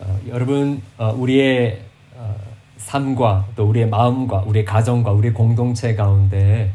어, 0.00 0.20
여러분 0.28 0.82
어, 0.98 1.12
우리의 1.12 1.80
어, 2.14 2.36
삶과 2.76 3.48
또 3.56 3.68
우리의 3.68 3.88
마음과 3.88 4.42
우리의 4.46 4.64
가정과 4.64 5.12
우리의 5.12 5.32
공동체 5.34 5.94
가운데 5.94 6.72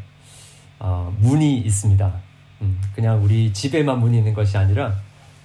어, 0.78 1.14
문이 1.18 1.58
있습니다. 1.58 2.12
음, 2.62 2.80
그냥 2.94 3.22
우리 3.22 3.52
집에만 3.52 4.00
문이 4.00 4.18
있는 4.18 4.32
것이 4.32 4.56
아니라 4.56 4.94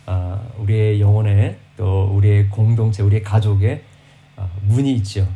어, 0.05 0.39
우리의 0.59 1.01
영혼에 1.01 1.57
또 1.77 2.09
우리의 2.13 2.49
공동체, 2.49 3.03
우리의 3.03 3.23
가족에 3.23 3.83
어, 4.37 4.49
문이 4.63 4.93
있죠. 4.95 5.27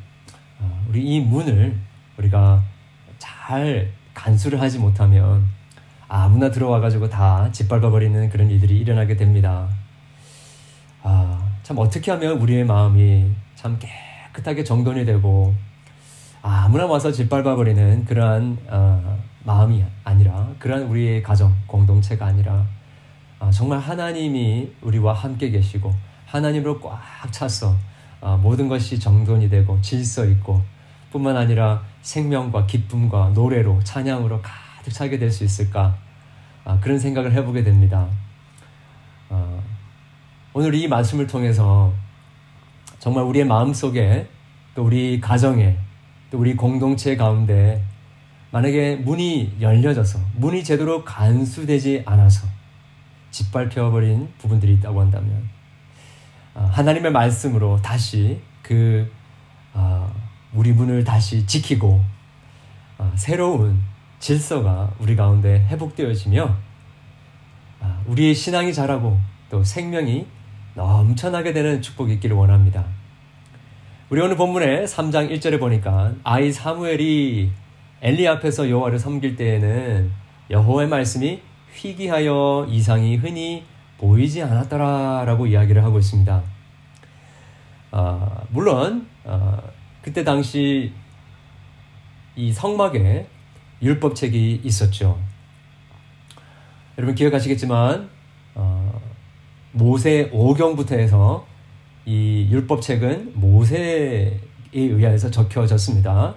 어, 0.60 0.86
우리 0.88 1.04
이 1.04 1.20
문을 1.20 1.78
우리가 2.18 2.64
잘 3.18 3.92
간수를 4.14 4.62
하지 4.62 4.80
못하면 4.80 5.46
아무나 6.08 6.50
들어와 6.50 6.80
가지고 6.80 7.10
다 7.10 7.52
짓밟아 7.52 7.90
버리는 7.90 8.30
그런 8.30 8.50
일들이 8.50 8.78
일어나게 8.80 9.16
됩니다. 9.16 9.68
아, 11.04 11.39
참 11.70 11.78
어떻게 11.78 12.10
하면 12.10 12.40
우리의 12.40 12.66
마음이 12.66 13.30
참 13.54 13.78
깨끗하게 13.78 14.64
정돈이 14.64 15.06
되고 15.06 15.54
아무나 16.42 16.88
와서 16.88 17.12
짓밟아 17.12 17.56
버리는 17.56 18.06
그러한 18.06 18.58
어, 18.66 19.20
마음이 19.44 19.86
아니라 20.04 20.50
그러한 20.58 20.88
우리의 20.88 21.22
가정 21.22 21.54
공동체가 21.68 22.26
아니라 22.26 22.66
어, 23.40 23.52
정말 23.52 23.78
하나님이 23.78 24.72
우리와 24.82 25.14
함께 25.14 25.52
계시고 25.52 25.94
하나님으로 26.26 26.80
꽉 26.80 27.00
차서 27.32 27.76
어, 28.20 28.40
모든 28.42 28.68
것이 28.68 29.00
정돈이 29.00 29.48
되고 29.50 29.80
질서 29.82 30.26
있고 30.26 30.64
뿐만 31.12 31.38
아니라 31.38 31.84
생명과 32.02 32.66
기쁨과 32.66 33.34
노래로 33.36 33.84
찬양으로 33.84 34.42
가득 34.42 34.92
차게 34.92 35.20
될 35.20 35.32
수 35.32 35.44
있을까 35.44 35.96
아, 36.66 36.80
그런 36.80 36.98
생각을 36.98 37.32
해보게 37.32 37.64
됩니다. 37.64 38.08
어, 39.30 39.59
오늘 40.52 40.74
이 40.74 40.88
말씀을 40.88 41.28
통해서 41.28 41.94
정말 42.98 43.24
우리의 43.26 43.46
마음 43.46 43.72
속에 43.72 44.28
또 44.74 44.84
우리 44.84 45.22
가정에 45.22 45.78
또 46.32 46.40
우리 46.40 46.56
공동체 46.56 47.16
가운데 47.16 47.84
만약에 48.50 48.96
문이 48.96 49.58
열려져서 49.62 50.20
문이 50.38 50.64
제대로 50.64 51.06
간수되지 51.06 52.02
않아서 52.06 52.48
짓밟혀버린 53.30 54.28
부분들이 54.40 54.74
있다고 54.74 55.00
한다면 55.02 55.48
어, 56.56 56.68
하나님의 56.72 57.12
말씀으로 57.12 57.80
다시 57.84 58.42
그 58.64 59.12
어, 59.76 60.12
우리 60.52 60.72
문을 60.72 61.04
다시 61.04 61.46
지키고 61.46 62.04
어, 62.98 63.12
새로운 63.16 63.84
질서가 64.18 64.92
우리 64.98 65.16
가운데 65.16 65.66
회복되어지며 65.70 66.70
우리의 68.08 68.34
신앙이 68.34 68.74
자라고 68.74 69.18
또 69.50 69.64
생명이 69.64 70.39
넘쳐나게 70.80 71.52
되는 71.52 71.82
축복이 71.82 72.14
있기를 72.14 72.38
원합니다. 72.38 72.86
우리 74.10 74.22
오늘 74.22 74.38
본문의 74.38 74.88
3장 74.88 75.30
1절에 75.30 75.60
보니까 75.60 76.14
아이 76.24 76.54
사무엘이 76.54 77.52
엘리 78.02 78.28
앞에서 78.30 78.70
여호와를 78.70 78.98
섬길 78.98 79.36
때에는 79.36 80.10
여호와의 80.50 80.88
말씀이 80.88 81.42
희귀하여 81.74 82.68
이상이 82.70 83.18
흔히 83.18 83.66
보이지 83.98 84.42
않았더라라고 84.42 85.48
이야기를 85.48 85.84
하고 85.84 86.00
있습니다. 86.00 86.42
어, 87.92 88.48
물론 88.50 89.06
어, 89.26 89.62
그때 90.02 90.24
당시 90.24 90.94
이 92.38 92.54
성막에 92.54 93.28
율법책이 93.82 94.62
있었죠. 94.64 95.20
여러분 96.98 97.16
기억하시겠지만 97.16 98.10
어, 98.56 99.09
모세 99.72 100.30
5경부터 100.32 100.94
해서 100.94 101.46
이 102.06 102.48
율법책은 102.50 103.34
모세에 103.36 104.40
의하여서 104.74 105.32
적혀졌습니다. 105.32 106.36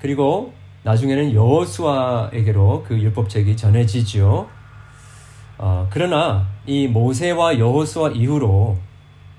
그리고 0.00 0.52
나중에는 0.82 1.32
여호수아에게로 1.32 2.84
그 2.86 2.98
율법책이 2.98 3.56
전해지지요. 3.56 4.48
어, 5.58 5.88
그러나 5.90 6.48
이 6.66 6.88
모세와 6.88 7.58
여호수아 7.58 8.10
이후로 8.10 8.76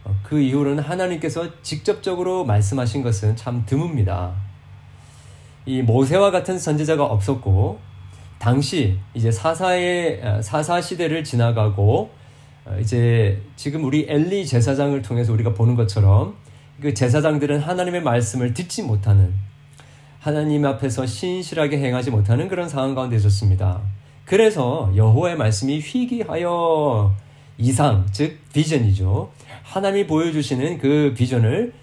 어, 0.06 0.16
그 0.24 0.40
이후로는 0.40 0.84
하나님께서 0.84 1.62
직접적으로 1.62 2.46
말씀하신 2.46 3.04
것은 3.04 3.36
참 3.36 3.66
드뭅니다. 3.66 4.32
이 5.66 5.82
모세와 5.82 6.32
같은 6.32 6.58
선지자가 6.58 7.04
없었고 7.04 7.80
당시 8.38 9.00
이제 9.14 9.32
사사의 9.32 10.22
어, 10.24 10.42
사사 10.42 10.80
시대를 10.80 11.24
지나가고 11.24 12.12
어, 12.12 12.25
이제 12.82 13.42
지금 13.56 13.84
우리 13.84 14.06
엘리 14.10 14.46
제사장을 14.46 15.00
통해서 15.02 15.32
우리가 15.34 15.54
보는 15.54 15.76
것처럼 15.76 16.36
그 16.82 16.94
제사장들은 16.94 17.60
하나님의 17.60 18.02
말씀을 18.02 18.54
듣지 18.54 18.84
못하는 18.84 19.34
하나님 20.20 20.66
앞에서 20.66 21.06
신실하게 21.06 21.78
행하지 21.78 22.10
못하는 22.10 22.48
그런 22.48 22.68
상황 22.68 22.96
가운데 22.96 23.16
있었습니다. 23.18 23.82
그래서 24.26 24.92
여호와의 24.96 25.38
말씀이 25.38 25.80
희귀하여 25.80 27.16
이상 27.60 28.08
즉 28.12 28.40
비전이죠. 28.52 29.30
하나님이 29.64 30.08
보여주시는 30.08 30.80
그 30.80 31.14
비전을 31.16 31.74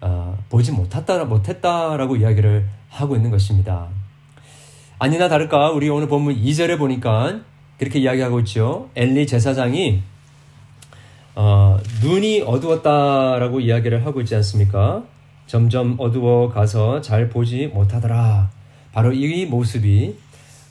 어, 0.00 0.36
보지 0.48 0.72
못했다 0.72 1.24
못했다라고 1.24 2.16
이야기를 2.16 2.68
하고 2.88 3.14
있는 3.14 3.30
것입니다. 3.30 3.88
아니나 4.98 5.28
다를까 5.28 5.70
우리 5.70 5.88
오늘 5.88 6.08
본문 6.08 6.34
2절에 6.34 6.78
보니까 6.78 7.40
그렇게 7.78 8.00
이야기하고 8.00 8.40
있죠. 8.40 8.90
엘리 8.96 9.26
제사장이 9.26 10.02
어, 11.34 11.78
눈이 12.02 12.42
어두웠다라고 12.42 13.60
이야기를 13.60 14.04
하고 14.04 14.20
있지 14.20 14.34
않습니까? 14.36 15.04
점점 15.46 15.94
어두워 15.98 16.50
가서 16.50 17.00
잘 17.00 17.28
보지 17.28 17.68
못하더라. 17.68 18.50
바로 18.92 19.12
이 19.12 19.46
모습이 19.46 20.16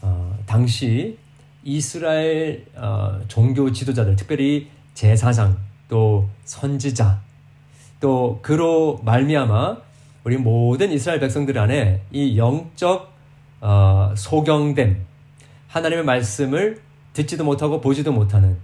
어, 0.01 0.38
당시 0.46 1.17
이스라엘 1.63 2.66
어, 2.75 3.19
종교 3.28 3.72
지도자들, 3.72 4.16
특별히 4.16 4.67
제사장, 4.94 5.57
또 5.88 6.29
선지자, 6.44 7.22
또 8.00 8.40
그로 8.41 9.00
말미암아 9.03 9.78
우리 10.25 10.38
모든 10.38 10.91
이스라엘 10.91 11.22
백성들 11.22 11.57
안에 11.57 12.01
이 12.12 12.38
영적 12.38 13.12
어, 13.62 14.13
소경됨, 14.16 15.06
하나님의 15.67 16.03
말씀을 16.03 16.81
듣지도 17.17 17.44
못하고 17.44 17.81
보지도 17.81 18.11
못하는 18.11 18.57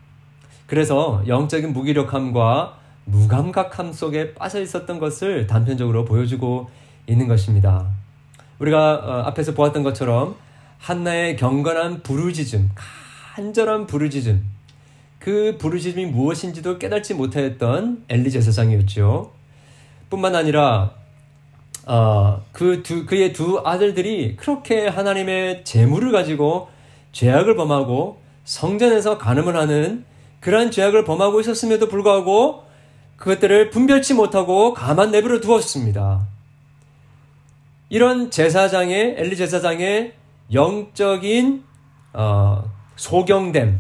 그래서 0.68 1.24
영적인 1.26 1.74
무기력함과 1.74 2.78
무감각함 3.06 3.92
속에 3.92 4.36
빠져 4.36 4.62
있었던 4.62 5.00
것을 5.00 5.48
단편적으로 5.48 6.06
보여주고 6.06 6.70
있는 7.08 7.28
것입니다. 7.28 7.88
우리가 8.60 8.94
어, 8.94 9.12
앞에서 9.28 9.56
보았던 9.56 9.82
것처럼 9.82 10.36
한나의 10.78 11.36
경건한 11.36 12.04
부르짖음, 12.04 12.72
간절한 12.76 13.88
부르짖음, 13.88 14.46
그 15.18 15.58
부르짖음이 15.60 16.06
무엇인지도 16.06 16.78
깨닫지 16.78 17.16
못하였던 17.16 18.06
엘리 18.08 18.30
제사장이었죠. 18.30 19.32
뿐만 20.12 20.36
아니라 20.36 20.92
어, 21.88 22.42
그 22.52 22.84
두, 22.84 23.06
그의 23.08 23.34
두 23.34 23.62
아들들이 23.66 24.36
그렇게 24.36 24.88
하나님의 24.88 25.66
재물을 25.66 26.12
가지고 26.12 26.70
죄악을 27.14 27.56
범하고 27.56 28.23
성전에서 28.44 29.18
간음을 29.18 29.56
하는 29.56 30.06
그러한 30.40 30.72
죄악을 30.72 31.06
범하고 31.06 31.40
있었음에도 31.40 31.88
불구하고 31.88 32.64
그것들을 33.16 33.70
분별치 33.70 34.14
못하고 34.14 34.74
가만 34.74 35.12
내버려 35.12 35.40
두었습니다. 35.40 36.28
이런 37.90 38.32
제사장의 38.32 39.16
엘리 39.18 39.38
제사장의 39.38 40.14
영적인 40.52 41.64
어, 42.14 42.70
소경됨 42.96 43.80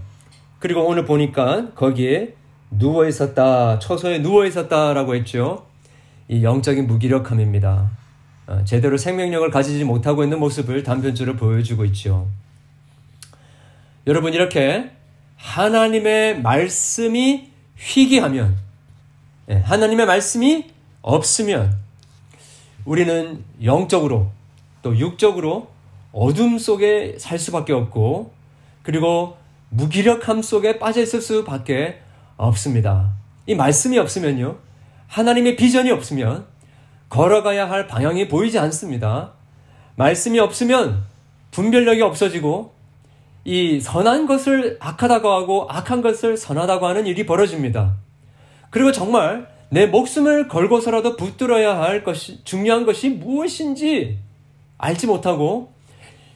그리고 0.59 0.85
오늘 0.85 1.03
보니까 1.03 1.73
거기에 1.75 2.35
누워 2.71 3.05
있었다 3.07 3.79
처소에 3.79 4.19
누워 4.21 4.45
있었다라고 4.45 5.15
했죠. 5.15 5.65
이 6.29 6.43
영적인 6.43 6.87
무기력함입니다. 6.87 7.91
어, 8.47 8.61
제대로 8.63 8.97
생명력을 8.97 9.49
가지지 9.51 9.83
못하고 9.83 10.23
있는 10.23 10.39
모습을 10.39 10.83
단편적으로 10.83 11.35
보여주고 11.35 11.83
있죠. 11.85 12.27
여러분 14.05 14.33
이렇게 14.33 14.91
하나님의 15.37 16.41
말씀이 16.41 17.49
희귀하면 17.77 18.57
예, 19.49 19.55
하나님의 19.55 20.05
말씀이 20.05 20.65
없으면 21.01 21.73
우리는 22.83 23.43
영적으로 23.63 24.31
또 24.81 24.97
육적으로 24.97 25.69
어둠 26.11 26.57
속에 26.57 27.15
살 27.17 27.39
수밖에 27.39 27.71
없고 27.71 28.33
그리고 28.83 29.37
무기력함 29.69 30.41
속에 30.41 30.79
빠져 30.79 31.01
있을 31.01 31.21
수밖에 31.21 32.01
없습니다. 32.35 33.13
이 33.47 33.55
말씀이 33.55 33.97
없으면요. 33.97 34.57
하나님의 35.07 35.55
비전이 35.55 35.91
없으면 35.91 36.45
걸어가야 37.07 37.69
할 37.69 37.87
방향이 37.87 38.27
보이지 38.27 38.59
않습니다. 38.59 39.31
말씀이 39.95 40.39
없으면 40.39 41.05
분별력이 41.51 42.01
없어지고 42.01 42.72
이 43.45 43.79
선한 43.79 44.25
것을 44.25 44.77
악하다고 44.79 45.29
하고 45.29 45.67
악한 45.69 46.01
것을 46.01 46.37
선하다고 46.37 46.87
하는 46.87 47.05
일이 47.07 47.25
벌어집니다. 47.25 47.95
그리고 48.69 48.91
정말 48.91 49.47
내 49.69 49.85
목숨을 49.87 50.47
걸고서라도 50.47 51.17
붙들어야 51.17 51.79
할 51.79 52.03
것이 52.03 52.43
중요한 52.43 52.85
것이 52.85 53.09
무엇인지 53.09 54.19
알지 54.77 55.07
못하고 55.07 55.73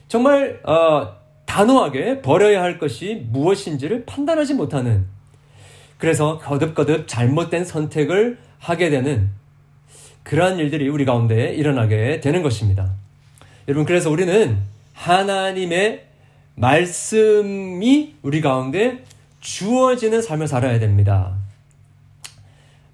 정말 0.08 0.60
어, 0.64 1.16
단호하게 1.46 2.20
버려야 2.20 2.62
할 2.62 2.78
것이 2.78 3.26
무엇인지를 3.30 4.04
판단하지 4.06 4.54
못하는 4.54 5.06
그래서 5.98 6.38
거듭거듭 6.38 7.08
잘못된 7.08 7.64
선택을 7.64 8.38
하게 8.58 8.90
되는 8.90 9.30
그러한 10.22 10.58
일들이 10.58 10.88
우리 10.88 11.04
가운데 11.04 11.54
일어나게 11.54 12.20
되는 12.20 12.42
것입니다. 12.42 12.92
여러분 13.66 13.86
그래서 13.86 14.10
우리는 14.10 14.58
하나님의 14.94 16.07
말씀이 16.58 18.14
우리 18.22 18.40
가운데 18.40 19.04
주어지는 19.40 20.20
삶을 20.20 20.48
살아야 20.48 20.78
됩니다. 20.78 21.36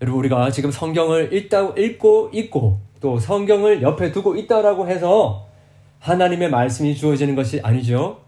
여러분 0.03 0.19
우리가 0.21 0.51
지금 0.51 0.71
성경을 0.71 1.33
읽다, 1.33 1.73
읽고 1.77 2.31
있고 2.35 2.81
또 3.01 3.19
성경을 3.19 3.83
옆에 3.83 4.13
두고 4.13 4.37
있다라고 4.37 4.89
해서 4.89 5.47
하나님의 6.01 6.51
말씀이 6.51 6.95
주어지는 6.95 7.35
것이 7.35 7.61
아니죠. 7.63 8.21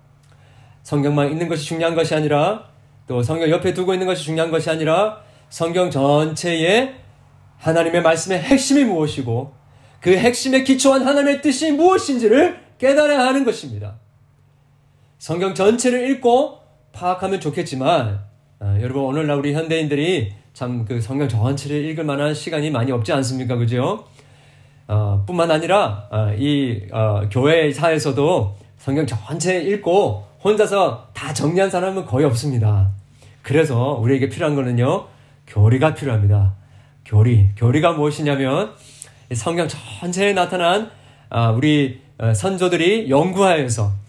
성경만 0.82 1.30
읽는 1.32 1.48
것이 1.48 1.66
중요한 1.66 1.94
것이 1.94 2.14
아니라 2.14 2.68
또 3.06 3.22
성경 3.22 3.50
옆에 3.50 3.74
두고 3.74 3.92
있는 3.92 4.06
것이 4.06 4.24
중요한 4.24 4.50
것이 4.50 4.70
아니라 4.70 5.20
성경 5.50 5.90
전체에 5.90 6.94
하나님의 7.58 8.02
말씀의 8.02 8.38
핵심이 8.40 8.84
무엇이고 8.84 9.52
그 10.00 10.16
핵심에 10.16 10.62
기초한 10.62 11.02
하나님의 11.02 11.42
뜻이 11.42 11.72
무엇인지를 11.72 12.58
깨달아야 12.78 13.26
하는 13.26 13.44
것입니다. 13.44 13.96
성경 15.18 15.54
전체를 15.54 16.10
읽고 16.10 16.60
파악하면 16.92 17.40
좋겠지만 17.40 18.20
아, 18.58 18.78
여러분 18.80 19.04
오늘날 19.04 19.38
우리 19.38 19.54
현대인들이 19.54 20.32
참 20.52 20.86
그 20.86 21.00
성경 21.00 21.28
전체를 21.28 21.84
읽을 21.84 22.04
만한 22.04 22.32
시간이 22.32 22.70
많이 22.70 22.90
없지 22.90 23.12
않습니까? 23.12 23.56
그죠? 23.56 24.06
어, 24.88 25.22
뿐만 25.26 25.50
아니라 25.50 26.08
어, 26.10 26.32
이 26.38 26.80
어, 26.92 27.28
교회사에서도 27.30 28.56
성경 28.78 29.06
전체 29.06 29.60
읽고 29.62 30.24
혼자서 30.42 31.08
다 31.12 31.34
정리한 31.34 31.68
사람은 31.68 32.06
거의 32.06 32.24
없습니다. 32.24 32.90
그래서 33.42 33.98
우리에게 34.00 34.28
필요한 34.30 34.54
거는요 34.54 35.06
교리가 35.46 35.94
필요합니다. 35.94 36.54
교리 37.04 37.50
교리가 37.56 37.92
무엇이냐면 37.92 38.72
성경 39.34 39.68
전체에 39.68 40.32
나타난 40.32 40.90
아, 41.28 41.50
우리 41.50 42.00
어, 42.18 42.32
선조들이 42.32 43.10
연구하여서 43.10 43.84
어, 43.84 44.05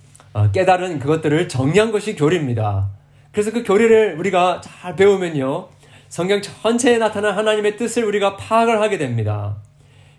깨달은 0.53 0.99
그것들을 0.99 1.47
정리한 1.47 1.91
것이 1.91 2.15
교리입니다. 2.15 2.89
그래서 3.31 3.51
그 3.51 3.63
교리를 3.63 4.15
우리가 4.17 4.61
잘 4.63 4.95
배우면요. 4.95 5.69
성경 6.09 6.41
전체에 6.41 6.97
나타난 6.97 7.37
하나님의 7.37 7.77
뜻을 7.77 8.03
우리가 8.05 8.37
파악을 8.37 8.81
하게 8.81 8.97
됩니다. 8.97 9.57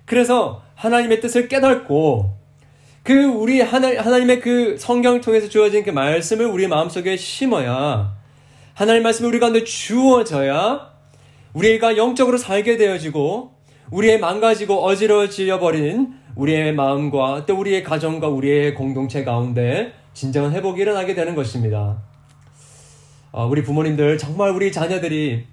그래서 0.04 0.62
하나님의 0.74 1.20
뜻을 1.20 1.48
깨닫고 1.48 2.36
그 3.02 3.24
우리 3.24 3.60
하나, 3.60 3.88
하나님의 3.88 4.40
그 4.40 4.76
성경을 4.78 5.20
통해서 5.20 5.48
주어진 5.48 5.82
그 5.82 5.90
말씀을 5.90 6.46
우리 6.46 6.68
마음속에 6.68 7.16
심어야 7.16 8.16
하나님 8.74 9.02
말씀이 9.02 9.28
우리 9.28 9.40
가운데 9.40 9.64
주어져야 9.64 10.92
우리가 11.54 11.96
영적으로 11.96 12.36
살게 12.36 12.76
되어지고 12.76 13.52
우리의 13.90 14.20
망가지고 14.20 14.84
어지러워져 14.84 15.58
버린 15.58 16.14
우리의 16.36 16.74
마음과 16.74 17.46
또 17.46 17.58
우리의 17.58 17.82
가정과 17.82 18.28
우리의 18.28 18.74
공동체 18.74 19.24
가운데 19.24 19.92
진정한 20.18 20.50
회복이 20.50 20.80
일어나게 20.80 21.14
되는 21.14 21.36
것입니다. 21.36 21.96
어, 23.30 23.46
우리 23.46 23.62
부모님들 23.62 24.18
정말 24.18 24.50
우리 24.50 24.72
자녀들이 24.72 25.46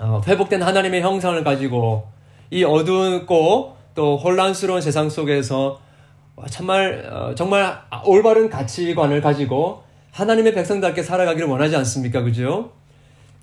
어, 0.00 0.20
회복된 0.26 0.60
하나님의 0.60 1.02
형상을 1.02 1.44
가지고 1.44 2.08
이 2.50 2.64
어두웠고 2.64 3.76
또 3.94 4.16
혼란스러운 4.16 4.80
세상 4.80 5.08
속에서 5.08 5.80
정말 6.50 7.08
어, 7.12 7.32
정말 7.36 7.80
올바른 8.04 8.50
가치관을 8.50 9.20
가지고 9.20 9.84
하나님의 10.10 10.52
백성답게 10.52 11.04
살아가기를 11.04 11.46
원하지 11.46 11.76
않습니까? 11.76 12.22
그죠? 12.22 12.72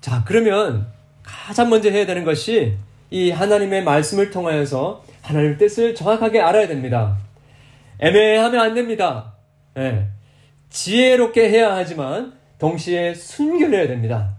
자, 0.02 0.22
그러면 0.26 0.88
가장 1.22 1.70
먼저 1.70 1.88
해야 1.88 2.04
되는 2.04 2.22
것이 2.22 2.76
이 3.08 3.30
하나님의 3.30 3.82
말씀을 3.82 4.30
통하여서 4.30 5.04
하나님의 5.22 5.56
뜻을 5.56 5.94
정확하게 5.94 6.42
알아야 6.42 6.68
됩니다. 6.68 7.16
애매하면 7.98 8.60
안 8.60 8.74
됩니다. 8.74 9.32
예. 9.78 10.19
지혜롭게 10.70 11.50
해야 11.50 11.74
하지만 11.74 12.32
동시에 12.58 13.14
순결해야 13.14 13.88
됩니다. 13.88 14.36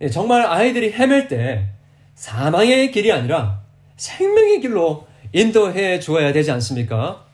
예, 0.00 0.08
정말 0.08 0.46
아이들이 0.46 0.92
헤맬 0.92 1.28
때 1.28 1.66
사망의 2.14 2.90
길이 2.92 3.12
아니라 3.12 3.60
생명의 3.96 4.60
길로 4.60 5.06
인도해 5.32 6.00
주어야 6.00 6.32
되지 6.32 6.50
않습니까? 6.52 7.26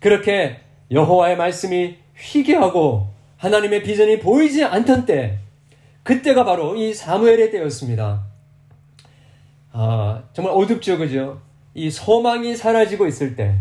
그렇게 0.00 0.60
여호와의 0.90 1.36
말씀이 1.36 1.96
희귀하고 2.16 3.12
하나님의 3.36 3.82
비전이 3.82 4.18
보이지 4.18 4.64
않던 4.64 5.06
때, 5.06 5.38
그때가 6.02 6.44
바로 6.44 6.74
이 6.74 6.92
사무엘의 6.92 7.50
때였습니다. 7.50 8.24
아, 9.72 10.22
정말 10.32 10.54
어둡죠, 10.54 10.98
그죠? 10.98 11.40
이 11.74 11.90
소망이 11.90 12.56
사라지고 12.56 13.06
있을 13.06 13.36
때, 13.36 13.54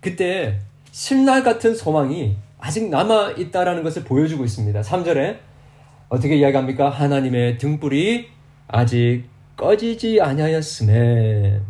그때 0.00 0.58
신날 0.90 1.42
같은 1.42 1.74
소망이 1.74 2.36
아직 2.64 2.88
남아 2.88 3.32
있다라는 3.32 3.82
것을 3.82 4.04
보여주고 4.04 4.44
있습니다. 4.44 4.80
3절에 4.82 5.40
어떻게 6.08 6.36
이야기합니까? 6.36 6.90
하나님의 6.90 7.58
등불이 7.58 8.28
아직 8.68 9.24
꺼지지 9.56 10.20
아니하였음에 10.20 11.60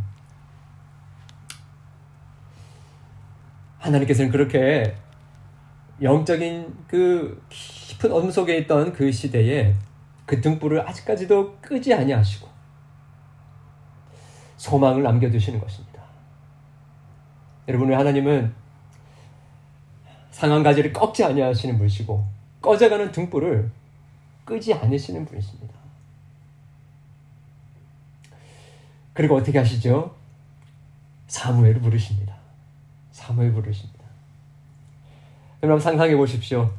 하나님께서는 3.78 4.30
그렇게 4.30 4.94
영적인 6.02 6.84
그 6.86 7.42
깊은 7.48 8.12
어둠 8.12 8.30
속에 8.30 8.58
있던 8.58 8.92
그 8.92 9.10
시대에 9.10 9.74
그 10.26 10.42
등불을 10.42 10.86
아직까지도 10.86 11.56
끄지 11.62 11.94
아니하시고 11.94 12.48
소망을 14.58 15.02
남겨두시는 15.02 15.58
것입니다. 15.58 16.02
여러분, 17.66 17.94
하나님은 17.94 18.61
상한 20.42 20.64
가지를 20.64 20.92
꺾지 20.92 21.22
아니하시는 21.22 21.78
분이시고 21.78 22.26
꺼져가는 22.60 23.12
등불을 23.12 23.70
끄지 24.44 24.74
않으시는 24.74 25.24
분이십니다. 25.24 25.72
그리고 29.12 29.36
어떻게 29.36 29.56
하시죠? 29.58 30.16
사무엘을 31.28 31.80
부르십니다. 31.80 32.34
사무엘 33.12 33.52
부르십니다. 33.52 34.02
여러분 35.62 35.80
상상해 35.80 36.16
보십시오. 36.16 36.72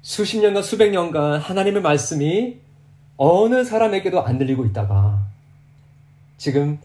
수십 0.00 0.40
년간 0.40 0.62
수백 0.62 0.92
년간 0.92 1.42
하나님의 1.42 1.82
말씀이 1.82 2.58
어느 3.18 3.64
사람에게도 3.64 4.24
안 4.24 4.38
들리고 4.38 4.64
있다가 4.64 5.26
지금 6.38 6.80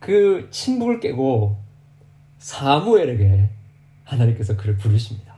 그 0.00 0.48
침묵을 0.50 0.98
깨고 0.98 1.56
사무엘에게 2.38 3.50
하나님께서 4.04 4.56
그를 4.56 4.76
부르십니다. 4.76 5.34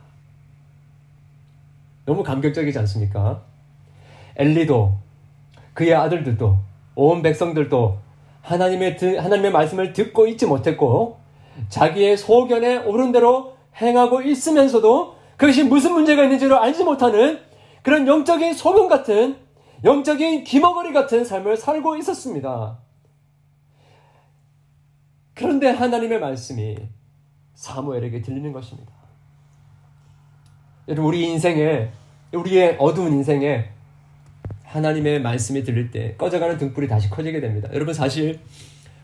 너무 2.05 2.23
감격적이지 2.23 2.77
않습니까? 2.79 3.43
엘리도 4.35 4.97
그의 5.73 5.93
아들들도 5.93 6.57
온 6.95 7.21
백성들도 7.21 7.99
하나님의 8.41 8.97
하나님의 9.17 9.51
말씀을 9.51 9.93
듣고 9.93 10.27
있지 10.27 10.45
못했고 10.45 11.19
자기의 11.69 12.17
소견에 12.17 12.77
옳은 12.77 13.11
대로 13.11 13.57
행하고 13.79 14.21
있으면서도 14.21 15.17
그것이 15.35 15.63
무슨 15.63 15.93
문제가 15.93 16.23
있는지를 16.23 16.55
알지 16.55 16.83
못하는 16.83 17.39
그런 17.83 18.07
영적인 18.07 18.53
소금 18.53 18.87
같은 18.87 19.37
영적인 19.83 20.43
기머거리 20.43 20.93
같은 20.93 21.23
삶을 21.23 21.57
살고 21.57 21.97
있었습니다. 21.97 22.79
그런데 25.35 25.69
하나님의 25.69 26.19
말씀이 26.19 26.77
사무엘에게 27.57 28.21
들리는 28.21 28.53
것입니다. 28.53 28.91
여러분 30.87 31.05
우리 31.05 31.23
인생에 31.23 31.89
우리의 32.31 32.77
어두운 32.79 33.13
인생에 33.13 33.69
하나님의 34.63 35.21
말씀이 35.21 35.63
들릴 35.63 35.89
때 35.91 36.15
꺼져가는 36.17 36.57
등불이 36.57 36.87
다시 36.87 37.09
커지게 37.09 37.41
됩니다. 37.41 37.67
여러분 37.73 37.93
사실 37.93 38.39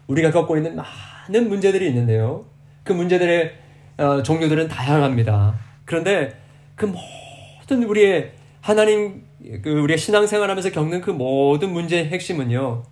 우리가 0.07 0.31
겪고 0.31 0.55
있는 0.55 0.75
많은 0.75 1.50
문제들이 1.50 1.88
있는데요. 1.88 2.45
그 2.83 2.93
문제들의 2.93 3.53
어, 3.98 4.22
종류들은 4.22 4.67
다양합니다. 4.67 5.55
그런데 5.86 6.38
그 6.75 6.86
모든 6.86 7.83
우리의 7.83 8.33
하나님 8.62 9.25
그 9.62 9.72
우리의 9.72 9.98
신앙생활하면서 9.98 10.72
겪는 10.72 11.01
그 11.01 11.10
모든 11.10 11.74
문제의 11.74 12.10
핵심은요. 12.10 12.83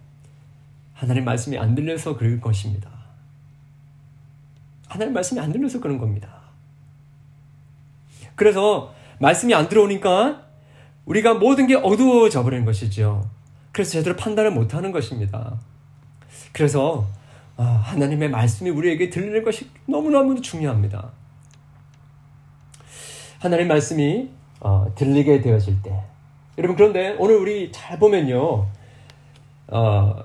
하나님 0.94 1.24
말씀이 1.24 1.58
안 1.58 1.76
들려서 1.76 2.18
그럴 2.18 2.42
것입니다. 2.42 2.91
하나님 4.92 5.14
말씀이 5.14 5.40
안 5.40 5.54
들려서 5.54 5.80
그런 5.80 5.98
겁니다. 5.98 6.42
그래서 8.36 8.94
말씀이 9.20 9.54
안 9.54 9.70
들어오니까 9.70 10.44
우리가 11.06 11.36
모든 11.36 11.66
게 11.66 11.76
어두워져 11.76 12.44
버리는 12.44 12.66
것이죠. 12.66 13.30
그래서 13.72 13.92
제대로 13.92 14.18
판단을 14.18 14.52
못 14.52 14.74
하는 14.74 14.92
것입니다. 14.92 15.58
그래서 16.52 17.08
아, 17.56 17.64
하나님의 17.64 18.32
말씀이 18.32 18.70
우리에게 18.70 19.10
들리는 19.10 19.46
것이 19.46 19.70
너무너무 19.86 20.42
중요합니다. 20.42 21.10
하나님 23.40 23.70
말씀이 23.70 24.30
어, 24.60 24.92
들리게 24.96 25.40
되어질 25.40 25.82
때 25.84 26.04
여러분 26.58 26.76
그런데 26.76 27.16
오늘 27.18 27.38
우리 27.38 27.72
잘 27.72 27.98
보면요 27.98 28.68
어, 29.68 30.16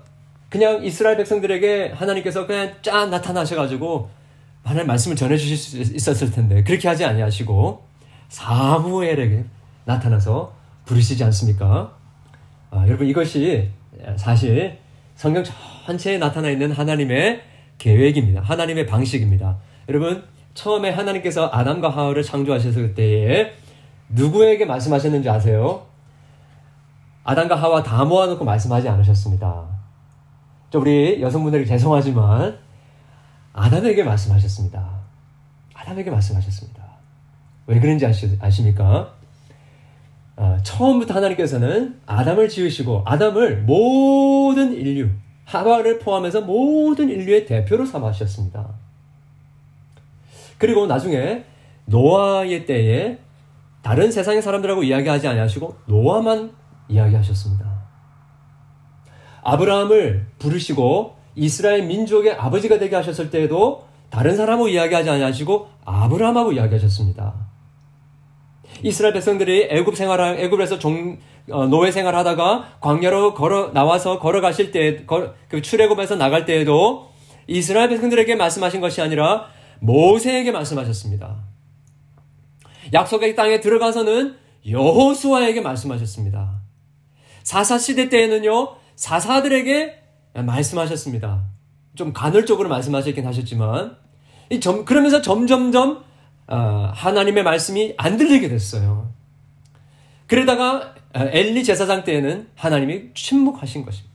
그냥 0.49 0.85
이스라엘 0.85 1.17
백성들에게 1.19 1.93
하나님께서 1.95 2.49
그냥 2.49 2.75
짠 2.83 3.11
나타나셔가지고 3.11 4.17
하나님 4.67 4.89
말씀을 4.89 5.17
전해주실 5.17 5.57
수 5.57 5.95
있었을 5.95 6.33
텐데 6.33 6.65
그렇게 6.65 6.89
하지 6.89 7.05
아니하시고 7.05 7.85
사무엘에게 8.29 9.45
나타나서 9.85 10.53
부르시지 10.85 11.23
않습니까? 11.23 11.97
아, 12.73 12.85
여러분 12.89 13.07
이것이 13.07 13.71
사실 14.17 14.79
성경 15.15 15.45
전체에 15.87 16.19
나타나 16.19 16.51
있는 16.51 16.73
하나님의 16.73 17.43
계획입니다. 17.79 18.41
하나님의 18.41 18.87
방식입니다. 18.87 19.57
여러분 19.89 20.25
처음에 20.55 20.91
하나님께서 20.91 21.49
아담과 21.53 21.89
하와를 21.91 22.25
창조하셨을 22.25 22.95
때에 22.95 23.53
누구에게 24.09 24.65
말씀하셨는지 24.65 25.31
아세요? 25.31 25.87
아담과 27.23 27.55
하와 27.55 27.85
다 27.85 28.05
모아놓고 28.05 28.45
말씀하지 28.45 28.89
않으셨습니다. 28.89 29.65
좀 30.71 30.83
우리 30.83 31.23
여성분들이 31.23 31.67
죄송하지만 31.67 32.66
아담에게 33.57 34.05
말씀하셨습니다. 34.05 35.01
아담에게 35.75 36.11
말씀하셨습니다. 36.11 36.85
왜 37.67 37.81
그런지 37.81 38.07
아시, 38.07 38.39
아십니까? 38.41 39.15
어, 40.37 40.59
처음부터 40.63 41.15
하나님께서는 41.15 41.99
아담을 42.05 42.49
지으시고 42.51 43.03
아담을 43.07 43.63
모든 43.63 44.75
인류, 44.75 45.09
하와를 45.47 45.99
포함해서 45.99 46.43
모든 46.43 47.09
인류의 47.09 47.47
대표로 47.47 47.87
삼으셨습니다. 47.87 48.69
그리고 50.59 50.87
나중에 50.87 51.45
노아의 51.87 52.67
때에 52.67 53.19
다른 53.83 54.13
세상의 54.13 54.43
사람들하고 54.43 54.83
이야기하지 54.83 55.29
아니하시고 55.29 55.79
노아만 55.87 56.53
이야기하셨습니다. 56.89 57.87
아브라함을 59.43 60.27
부르시고 60.39 61.17
이스라엘 61.37 61.85
민족의 61.85 62.33
아버지가 62.33 62.79
되게 62.79 62.97
하셨을 62.97 63.31
때에도 63.31 63.87
다른 64.11 64.37
사람하고 64.37 64.69
이야기하지 64.69 65.11
아니하시고 65.11 65.69
아브라함하고 65.85 66.53
이야기하셨습니다. 66.53 67.47
이스라엘 68.83 69.15
백성들이 69.15 69.69
애굽 69.71 69.97
생활 69.97 70.39
애굽에서 70.39 70.79
종, 70.79 71.19
어, 71.51 71.67
노예 71.67 71.91
생활하다가 71.91 72.79
광야로 72.81 73.35
걸어 73.35 73.73
나와서 73.73 74.19
걸어가실 74.19 74.71
때, 74.71 75.05
걸, 75.07 75.35
그 75.49 75.63
출애굽에서 75.63 76.17
나갈 76.17 76.45
때에도 76.45 77.11
이스라엘 77.47 77.89
백성들에게 77.91 78.35
말씀하신 78.35 78.81
것이 78.81 79.01
아니라 79.01 79.47
모세에게 79.81 80.53
말씀하셨습니다. 80.53 81.37
약속의 82.93 83.35
땅에 83.35 83.61
들어가서는 83.61 84.37
여호수아에게 84.69 85.61
말씀하셨습니다. 85.61 86.61
사사 87.43 87.79
시대 87.79 88.09
때에는요 88.09 88.75
사사들에게 88.97 90.06
말씀하셨습니다. 90.43 91.45
좀 91.95 92.13
간헐적으로 92.13 92.69
말씀하셨긴 92.69 93.27
하셨지만 93.27 93.97
점, 94.61 94.85
그러면서 94.85 95.23
점점점 95.23 96.05
어, 96.49 96.91
하나님의 96.95 97.43
말씀이 97.43 97.95
안 97.97 98.17
들리게 98.17 98.49
됐어요. 98.49 99.11
그러다가 100.27 100.95
어, 101.15 101.29
엘리 101.31 101.65
제사장 101.65 102.05
때에는 102.05 102.49
하나님이 102.55 103.15
침묵하신 103.15 103.85
것입니다. 103.85 104.15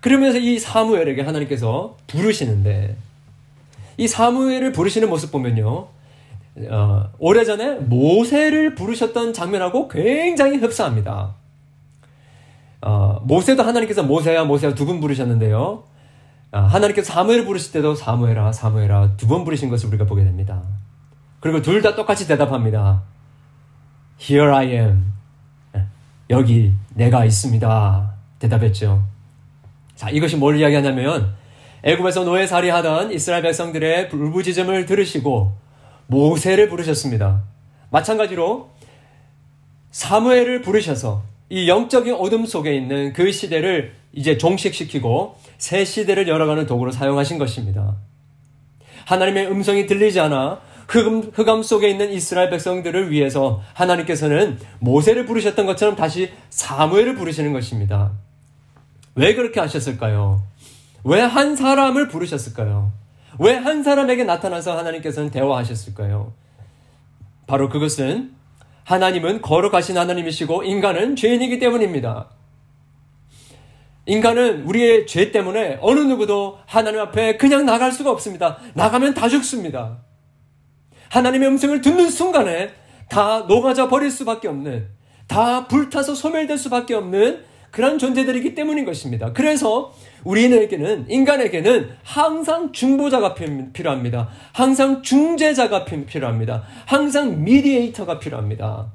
그러면서 0.00 0.38
이 0.38 0.58
사무엘에게 0.58 1.22
하나님께서 1.22 1.96
부르시는데 2.06 2.96
이 3.96 4.06
사무엘을 4.06 4.72
부르시는 4.72 5.08
모습 5.08 5.32
보면요. 5.32 5.88
어, 6.70 7.10
오래전에 7.18 7.80
모세를 7.80 8.74
부르셨던 8.74 9.32
장면하고 9.32 9.88
굉장히 9.88 10.56
흡사합니다. 10.58 11.34
어, 12.86 13.20
모세도 13.24 13.64
하나님께서 13.64 14.04
모세야 14.04 14.44
모세야 14.44 14.72
두분 14.76 15.00
부르셨는데요. 15.00 15.82
어, 16.52 16.58
하나님께서 16.58 17.12
사무엘을 17.12 17.44
부르실 17.44 17.72
때도 17.72 17.96
사무엘아 17.96 18.52
사무엘아 18.52 19.16
두 19.16 19.26
번 19.26 19.44
부르신 19.44 19.68
것을 19.70 19.88
우리가 19.88 20.06
보게 20.06 20.22
됩니다. 20.22 20.62
그리고 21.40 21.60
둘 21.62 21.82
다 21.82 21.96
똑같이 21.96 22.28
대답합니다. 22.28 23.02
Here 24.20 24.54
I 24.54 24.68
am. 24.70 25.12
예, 25.76 25.84
여기 26.30 26.74
내가 26.94 27.24
있습니다. 27.24 28.12
대답했죠. 28.38 29.02
자, 29.96 30.08
이것이 30.10 30.36
뭘 30.36 30.56
이야기하냐면 30.56 31.34
애굽에서 31.82 32.22
노예살이 32.22 32.68
하던 32.70 33.10
이스라엘 33.12 33.42
백성들의 33.42 34.10
불부짖음을 34.10 34.86
들으시고 34.86 35.52
모세를 36.06 36.68
부르셨습니다. 36.68 37.42
마찬가지로 37.90 38.70
사무엘을 39.90 40.62
부르셔서 40.62 41.24
이 41.48 41.68
영적인 41.68 42.14
어둠 42.14 42.44
속에 42.46 42.74
있는 42.74 43.12
그 43.12 43.30
시대를 43.30 43.94
이제 44.12 44.36
종식시키고 44.38 45.36
새 45.58 45.84
시대를 45.84 46.26
열어가는 46.28 46.66
도구로 46.66 46.90
사용하신 46.90 47.38
것입니다. 47.38 47.96
하나님의 49.04 49.46
음성이 49.50 49.86
들리지 49.86 50.18
않아 50.20 50.60
흑암, 50.88 51.30
흑암 51.34 51.62
속에 51.62 51.88
있는 51.88 52.12
이스라엘 52.12 52.50
백성들을 52.50 53.10
위해서 53.10 53.62
하나님께서는 53.74 54.58
모세를 54.80 55.26
부르셨던 55.26 55.66
것처럼 55.66 55.96
다시 55.96 56.30
사무엘을 56.50 57.14
부르시는 57.16 57.52
것입니다. 57.52 58.12
왜 59.14 59.34
그렇게 59.34 59.60
하셨을까요? 59.60 60.42
왜 61.04 61.20
한 61.20 61.54
사람을 61.56 62.08
부르셨을까요? 62.08 62.92
왜 63.38 63.54
한 63.54 63.82
사람에게 63.82 64.24
나타나서 64.24 64.76
하나님께서는 64.78 65.30
대화하셨을까요? 65.30 66.32
바로 67.46 67.68
그것은 67.68 68.32
하나님은 68.86 69.42
거룩하신 69.42 69.98
하나님이시고 69.98 70.62
인간은 70.62 71.16
죄인이기 71.16 71.58
때문입니다. 71.58 72.30
인간은 74.06 74.62
우리의 74.62 75.08
죄 75.08 75.32
때문에 75.32 75.78
어느 75.80 75.98
누구도 75.98 76.58
하나님 76.66 77.00
앞에 77.00 77.36
그냥 77.36 77.66
나갈 77.66 77.90
수가 77.90 78.12
없습니다. 78.12 78.58
나가면 78.74 79.14
다 79.14 79.28
죽습니다. 79.28 80.04
하나님의 81.08 81.48
음성을 81.48 81.80
듣는 81.80 82.10
순간에 82.10 82.70
다 83.08 83.40
녹아져 83.48 83.88
버릴 83.88 84.12
수밖에 84.12 84.46
없는, 84.46 84.88
다 85.26 85.66
불타서 85.66 86.14
소멸될 86.14 86.56
수밖에 86.56 86.94
없는 86.94 87.44
그런 87.72 87.98
존재들이기 87.98 88.54
때문인 88.54 88.84
것입니다. 88.84 89.32
그래서 89.32 89.92
우리에게는, 90.26 91.06
인간에게는 91.08 91.90
항상 92.02 92.72
중보자가 92.72 93.34
필요합니다. 93.34 94.28
항상 94.52 95.02
중재자가 95.02 95.84
필요합니다. 95.84 96.64
항상 96.84 97.44
미디에이터가 97.44 98.18
필요합니다. 98.18 98.92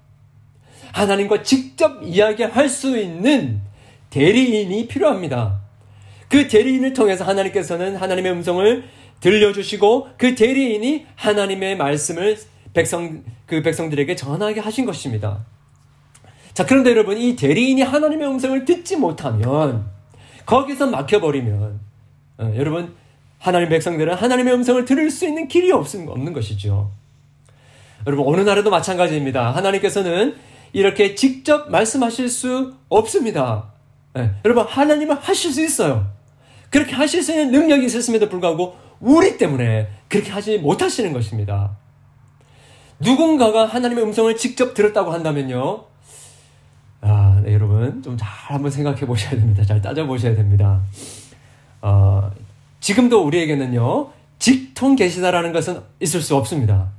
하나님과 0.92 1.42
직접 1.42 2.04
이야기할 2.04 2.68
수 2.68 2.98
있는 2.98 3.62
대리인이 4.10 4.88
필요합니다. 4.88 5.62
그 6.28 6.48
대리인을 6.48 6.94
통해서 6.94 7.24
하나님께서는 7.24 7.96
하나님의 7.96 8.32
음성을 8.34 8.84
들려주시고 9.22 10.10
그 10.18 10.36
대리인이 10.36 11.06
하나님의 11.16 11.78
말씀을 11.78 12.38
백성, 12.74 13.24
그 13.46 13.62
백성들에게 13.62 14.16
전하게 14.16 14.60
하신 14.60 14.86
것입니다. 14.86 15.46
자, 16.54 16.66
그런데 16.66 16.92
여러분, 16.92 17.18
이 17.18 17.36
대리인이 17.36 17.82
하나님의 17.82 18.28
음성을 18.28 18.66
듣지 18.66 18.98
못하면, 18.98 19.86
거기서 20.52 20.88
막혀버리면, 20.88 21.80
어, 22.40 22.54
여러분, 22.58 22.94
하나님 23.40 23.70
백성들은 23.70 24.16
하나님의 24.16 24.54
음성을 24.54 24.84
들을 24.84 25.10
수 25.10 25.26
있는 25.26 25.48
길이 25.48 25.72
없는, 25.72 26.10
없는 26.10 26.34
것이죠. 26.34 26.92
여러분, 28.06 28.28
어느 28.28 28.42
날에도 28.42 28.70
마찬가지입니다. 28.70 29.56
하나님께서는 29.56 30.36
이렇게 30.74 31.16
직접 31.16 31.72
말씀하실 31.72 32.28
수 32.28 32.74
없습니다. 32.90 33.72
네, 34.14 34.32
여러분, 34.44 34.66
하나님은 34.66 35.16
하실 35.16 35.54
수 35.54 35.64
있어요. 35.64 36.12
그렇게 36.70 36.96
하실 36.96 37.24
수 37.24 37.32
있는 37.32 37.52
능력이 37.52 37.86
있었음에도 37.86 38.28
불구하고, 38.28 38.76
우리 39.00 39.38
때문에 39.38 39.88
그렇게 40.10 40.32
하지 40.32 40.58
못하시는 40.58 41.14
것입니다. 41.14 41.78
누군가가 43.00 43.68
하나님의 43.68 44.04
음성을 44.04 44.36
직접 44.36 44.74
들었다고 44.74 45.14
한다면요. 45.14 45.86
아, 47.42 47.44
네, 47.44 47.54
여러분 47.54 48.02
좀 48.04 48.18
잘 48.18 48.30
한번 48.56 48.70
생각해 48.70 49.02
보셔야 49.06 49.32
됩니다. 49.32 49.64
잘 49.64 49.82
따져 49.82 50.06
보셔야 50.06 50.36
됩니다. 50.36 50.82
어, 51.82 52.32
지금도 52.80 53.24
우리에게는요 53.26 54.10
직통 54.40 54.96
계시다라는 54.96 55.52
것은 55.52 55.82
있을 56.00 56.22
수 56.22 56.36
없습니다. 56.36 56.90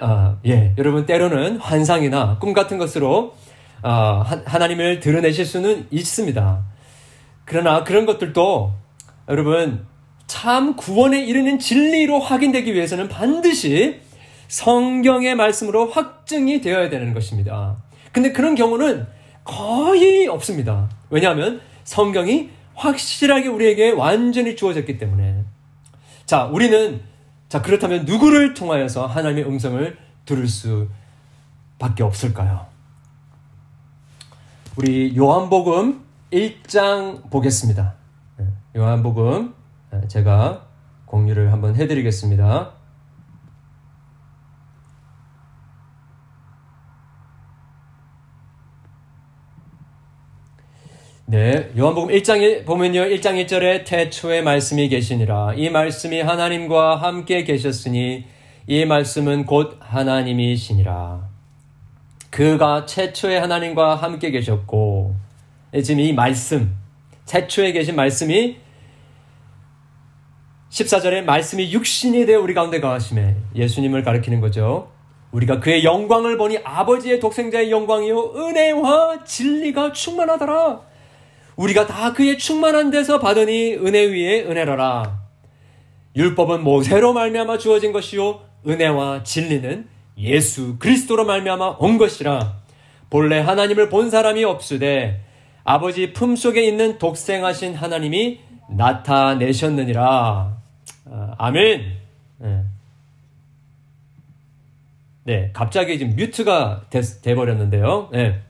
아, 0.00 0.36
예, 0.46 0.74
여러분 0.78 1.06
때로는 1.06 1.56
환상이나 1.58 2.38
꿈 2.38 2.52
같은 2.52 2.78
것으로 2.78 3.34
아, 3.82 4.42
하나님을 4.44 5.00
드러내실 5.00 5.44
수는 5.44 5.86
있습니다. 5.90 6.64
그러나 7.44 7.82
그런 7.84 8.06
것들도 8.06 8.72
여러분 9.28 9.86
참 10.26 10.76
구원에 10.76 11.24
이르는 11.24 11.58
진리로 11.58 12.20
확인되기 12.20 12.74
위해서는 12.74 13.08
반드시 13.08 14.00
성경의 14.48 15.34
말씀으로 15.34 15.88
확증이 15.88 16.60
되어야 16.60 16.90
되는 16.90 17.12
것입니다. 17.14 17.76
근데 18.12 18.32
그런 18.32 18.54
경우는 18.54 19.06
거의 19.48 20.28
없습니다. 20.28 20.90
왜냐하면 21.08 21.62
성경이 21.84 22.50
확실하게 22.74 23.48
우리에게 23.48 23.90
완전히 23.90 24.54
주어졌기 24.54 24.98
때문에. 24.98 25.42
자, 26.26 26.44
우리는 26.44 27.00
자, 27.48 27.62
그렇다면 27.62 28.04
누구를 28.04 28.52
통하여서 28.52 29.06
하나님의 29.06 29.48
음성을 29.48 29.96
들을 30.26 30.46
수 30.46 30.88
밖에 31.78 32.02
없을까요? 32.02 32.66
우리 34.76 35.16
요한복음 35.16 36.04
1장 36.30 37.30
보겠습니다. 37.30 37.94
네, 38.36 38.46
요한복음 38.76 39.54
네, 39.92 40.08
제가 40.08 40.66
공유를 41.06 41.52
한번 41.52 41.74
해드리겠습니다. 41.74 42.77
네, 51.30 51.70
요한복음 51.76 52.08
1장에 52.08 52.64
보면요. 52.64 53.02
1장 53.02 53.34
1절에 53.44 53.84
태초에 53.84 54.40
말씀이 54.40 54.88
계시니라. 54.88 55.52
이 55.56 55.68
말씀이 55.68 56.22
하나님과 56.22 56.96
함께 56.96 57.44
계셨으니 57.44 58.24
이 58.66 58.84
말씀은 58.86 59.44
곧 59.44 59.76
하나님이시니라. 59.78 61.28
그가 62.30 62.86
최초에 62.86 63.36
하나님과 63.36 63.96
함께 63.96 64.30
계셨고 64.30 65.16
지금 65.84 66.00
이 66.00 66.14
말씀 66.14 66.74
최초에 67.26 67.72
계신 67.72 67.94
말씀이 67.94 68.56
14절에 70.70 71.24
말씀이 71.24 71.70
육신이 71.74 72.24
되어 72.24 72.40
우리 72.40 72.54
가운데 72.54 72.80
거하심에 72.80 73.36
예수님을 73.54 74.02
가리키는 74.02 74.40
거죠. 74.40 74.90
우리가 75.32 75.60
그의 75.60 75.84
영광을 75.84 76.38
보니 76.38 76.60
아버지의 76.64 77.20
독생자의 77.20 77.70
영광이요 77.70 78.32
은혜와 78.34 79.24
진리가 79.24 79.92
충만하더라. 79.92 80.88
우리가 81.58 81.86
다 81.86 82.12
그의 82.12 82.38
충만한 82.38 82.90
데서 82.90 83.18
받으니 83.18 83.74
은혜 83.74 84.04
위에 84.04 84.44
은혜로라. 84.44 85.18
율법은 86.14 86.62
모세로 86.62 87.12
말미암아 87.12 87.58
주어진 87.58 87.92
것이요 87.92 88.40
은혜와 88.66 89.24
진리는 89.24 89.88
예수 90.18 90.78
그리스도로 90.78 91.24
말미암아 91.24 91.76
온 91.80 91.98
것이라. 91.98 92.58
본래 93.10 93.40
하나님을 93.40 93.88
본 93.88 94.08
사람이 94.08 94.44
없으되 94.44 95.24
아버지 95.64 96.12
품 96.12 96.36
속에 96.36 96.64
있는 96.64 96.98
독생하신 96.98 97.74
하나님이 97.74 98.40
나타내셨느니라. 98.70 100.56
아, 101.10 101.34
아멘. 101.38 101.96
네. 102.38 102.64
네, 105.24 105.50
갑자기 105.52 105.98
지금 105.98 106.14
뮤트가 106.14 106.84
돼, 106.88 107.00
돼버렸는데요. 107.00 108.10
네. 108.12 108.40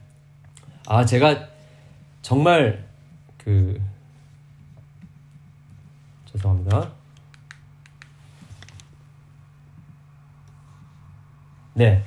아, 0.87 1.05
제가 1.05 1.47
정말 2.21 2.88
그 3.49 3.81
죄송합니다. 6.25 6.91
네. 11.73 12.03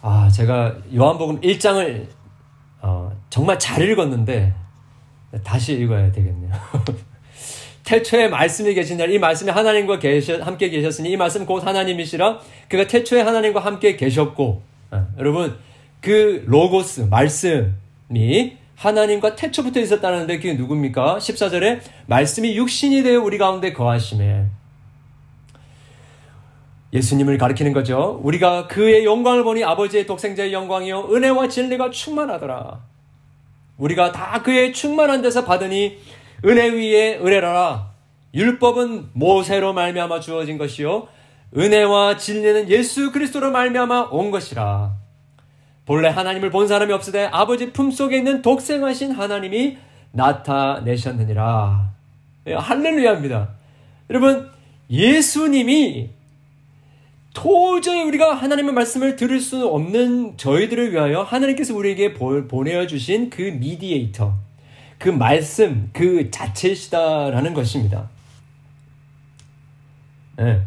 아, 0.00 0.28
제가 0.28 0.76
요한복음 0.94 1.40
1장을 1.40 2.06
어, 2.82 3.10
정말 3.30 3.58
잘 3.58 3.82
읽었는데 3.82 4.54
다시 5.42 5.72
읽어야 5.72 6.12
되겠네요. 6.12 6.52
태초에 7.82 8.28
말씀이 8.28 8.72
계신 8.72 8.98
날이 8.98 9.18
말씀이 9.18 9.50
하나님과 9.50 9.98
계셔, 9.98 10.40
함께 10.40 10.70
계셨으니 10.70 11.10
이 11.10 11.16
말씀 11.16 11.46
곧 11.46 11.66
하나님이시라 11.66 12.38
그가 12.68 12.86
태초에 12.86 13.22
하나님과 13.22 13.58
함께 13.58 13.96
계셨고 13.96 14.62
어, 14.92 15.06
여러분 15.18 15.58
그 16.00 16.44
로고스 16.46 17.08
말씀이 17.10 18.59
하나님과 18.80 19.36
태초부터 19.36 19.78
있었다는데 19.78 20.38
그게 20.38 20.54
누굽니까? 20.54 21.18
14절에 21.18 21.80
말씀이 22.06 22.56
육신이 22.56 23.02
되어 23.02 23.20
우리 23.20 23.36
가운데 23.36 23.74
거하심에 23.74 24.46
예수님을 26.94 27.36
가리키는 27.36 27.74
거죠. 27.74 28.18
우리가 28.22 28.68
그의 28.68 29.04
영광을 29.04 29.44
보니 29.44 29.62
아버지의 29.64 30.06
독생자의 30.06 30.54
영광이요 30.54 31.08
은혜와 31.12 31.48
진리가 31.48 31.90
충만하더라. 31.90 32.80
우리가 33.76 34.12
다 34.12 34.42
그의 34.42 34.72
충만한 34.72 35.20
데서 35.20 35.44
받으니 35.44 35.98
은혜 36.46 36.70
위에 36.70 37.18
은혜라라. 37.18 37.90
율법은 38.32 39.10
모세로 39.12 39.74
말미암아 39.74 40.20
주어진 40.20 40.56
것이요 40.56 41.06
은혜와 41.54 42.16
진리는 42.16 42.70
예수 42.70 43.12
그리스도로 43.12 43.50
말미암아 43.50 44.08
온 44.10 44.30
것이라. 44.30 44.99
본래 45.90 46.06
하나님을 46.06 46.50
본 46.50 46.68
사람이 46.68 46.92
없으되 46.92 47.24
아버지 47.32 47.72
품속에 47.72 48.18
있는 48.18 48.42
독생하신 48.42 49.10
하나님이 49.10 49.76
나타내셨느니라. 50.12 51.90
예, 52.46 52.54
할렐루야입니다. 52.54 53.48
여러분, 54.08 54.48
예수님이 54.88 56.10
도저히 57.34 58.04
우리가 58.04 58.34
하나님의 58.34 58.72
말씀을 58.72 59.16
들을 59.16 59.40
수 59.40 59.66
없는 59.66 60.36
저희들을 60.36 60.92
위하여 60.92 61.22
하나님께서 61.22 61.74
우리에게 61.74 62.14
보내주신 62.14 63.28
그 63.28 63.42
미디에이터, 63.42 64.32
그 64.96 65.08
말씀, 65.08 65.90
그 65.92 66.30
자체시다라는 66.30 67.52
것입니다. 67.52 68.08
네. 70.36 70.62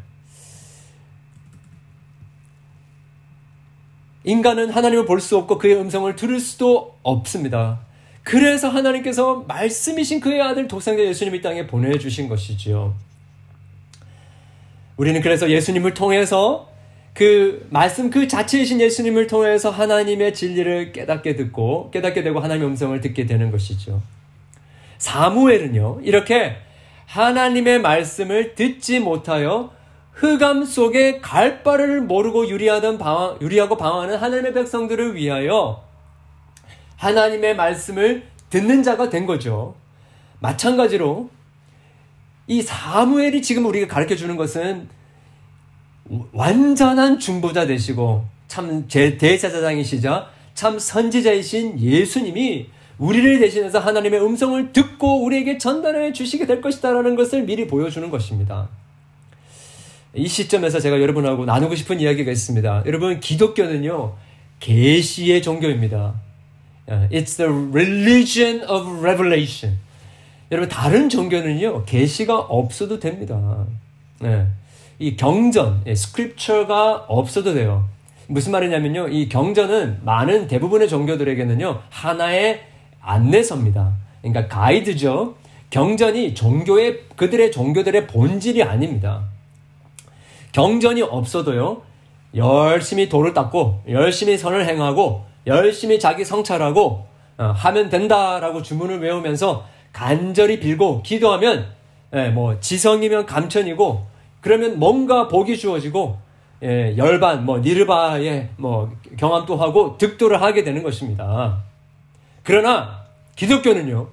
인간은 4.23 4.69
하나님을 4.69 5.05
볼 5.05 5.19
수 5.19 5.37
없고 5.37 5.57
그의 5.57 5.75
음성을 5.75 6.15
들을 6.15 6.39
수도 6.39 6.95
없습니다. 7.03 7.79
그래서 8.23 8.69
하나님께서 8.69 9.43
말씀이신 9.47 10.21
그의 10.21 10.41
아들 10.41 10.67
독생자 10.67 11.03
예수님이 11.03 11.41
땅에 11.41 11.67
보내주신 11.67 12.29
것이지요. 12.29 12.95
우리는 14.95 15.21
그래서 15.21 15.49
예수님을 15.49 15.93
통해서 15.93 16.69
그 17.13 17.67
말씀 17.69 18.09
그 18.09 18.27
자체이신 18.27 18.79
예수님을 18.79 19.27
통해서 19.27 19.69
하나님의 19.69 20.33
진리를 20.33 20.93
깨닫게 20.93 21.35
듣고 21.35 21.91
깨닫게 21.91 22.23
되고 22.23 22.39
하나님의 22.39 22.69
음성을 22.69 22.99
듣게 23.01 23.25
되는 23.25 23.51
것이죠. 23.51 24.01
사무엘은요, 24.97 25.99
이렇게 26.03 26.55
하나님의 27.05 27.81
말씀을 27.81 28.55
듣지 28.55 28.99
못하여 28.99 29.71
흑암 30.13 30.65
속에 30.65 31.19
갈 31.19 31.63
바를 31.63 32.01
모르고 32.01 32.47
유리하던 32.47 32.97
방황, 32.97 33.37
유리하고 33.41 33.77
방황하는 33.77 34.17
하나님의 34.17 34.53
백성들을 34.53 35.15
위하여 35.15 35.83
하나님의 36.97 37.55
말씀을 37.55 38.23
듣는 38.49 38.83
자가 38.83 39.09
된 39.09 39.25
거죠. 39.25 39.75
마찬가지로 40.39 41.29
이 42.47 42.61
사무엘이 42.61 43.41
지금 43.41 43.65
우리가 43.65 43.87
가르쳐 43.87 44.15
주는 44.15 44.35
것은 44.35 44.87
완전한 46.31 47.19
중보자 47.19 47.65
되시고 47.65 48.25
참 48.47 48.87
대제사장이시자 48.87 50.29
참 50.53 50.77
선지자이신 50.77 51.79
예수님이 51.79 52.67
우리를 52.99 53.39
대신해서 53.39 53.79
하나님의 53.79 54.23
음성을 54.23 54.71
듣고 54.71 55.23
우리에게 55.23 55.57
전달해 55.57 56.13
주시게 56.13 56.45
될 56.45 56.61
것이다라는 56.61 57.15
것을 57.15 57.43
미리 57.43 57.65
보여주는 57.65 58.07
것입니다. 58.09 58.69
이 60.15 60.27
시점에서 60.27 60.79
제가 60.79 61.01
여러분하고 61.01 61.45
나누고 61.45 61.75
싶은 61.75 61.99
이야기가 61.99 62.31
있습니다. 62.31 62.83
여러분 62.85 63.19
기독교는요 63.19 64.13
계시의 64.59 65.41
종교입니다. 65.41 66.13
It's 66.87 67.37
the 67.37 67.51
religion 67.71 68.61
of 68.69 68.99
revelation. 68.99 69.79
여러분 70.51 70.69
다른 70.69 71.09
종교는요 71.09 71.85
계시가 71.85 72.37
없어도 72.37 72.99
됩니다. 72.99 73.65
네. 74.19 74.45
이 74.99 75.15
경전, 75.17 75.81
예, 75.87 75.95
스크립처가 75.95 77.05
없어도 77.07 77.55
돼요. 77.55 77.89
무슨 78.27 78.51
말이냐면요. 78.51 79.09
이 79.09 79.27
경전은 79.27 80.01
많은 80.03 80.47
대부분의 80.47 80.87
종교들에게는요. 80.87 81.81
하나의 81.89 82.61
안내서입니다. 83.01 83.93
그러니까 84.21 84.47
가이드죠. 84.47 85.35
경전이 85.71 86.35
종교의 86.35 87.01
그들의 87.15 87.51
종교들의 87.51 88.07
본질이 88.07 88.61
아닙니다. 88.61 89.32
경전이 90.53 91.01
없어도요, 91.01 91.81
열심히 92.35 93.09
돌을 93.09 93.33
닦고, 93.33 93.83
열심히 93.89 94.37
선을 94.37 94.67
행하고, 94.67 95.25
열심히 95.45 95.99
자기 95.99 96.23
성찰하고, 96.23 97.05
어, 97.37 97.43
하면 97.43 97.89
된다라고 97.89 98.61
주문을 98.61 99.01
외우면서 99.01 99.65
간절히 99.91 100.59
빌고 100.59 101.03
기도하면, 101.03 101.73
예, 102.13 102.29
뭐, 102.29 102.59
지성이면 102.59 103.25
감천이고, 103.25 104.05
그러면 104.41 104.79
뭔가 104.79 105.27
복이 105.27 105.57
주어지고, 105.57 106.17
예, 106.63 106.95
열반, 106.97 107.45
뭐, 107.45 107.59
니르바의 107.59 108.49
뭐, 108.57 108.91
경험도 109.17 109.57
하고, 109.57 109.97
득도를 109.97 110.41
하게 110.41 110.63
되는 110.63 110.83
것입니다. 110.83 111.63
그러나, 112.43 113.03
기독교는요, 113.35 114.07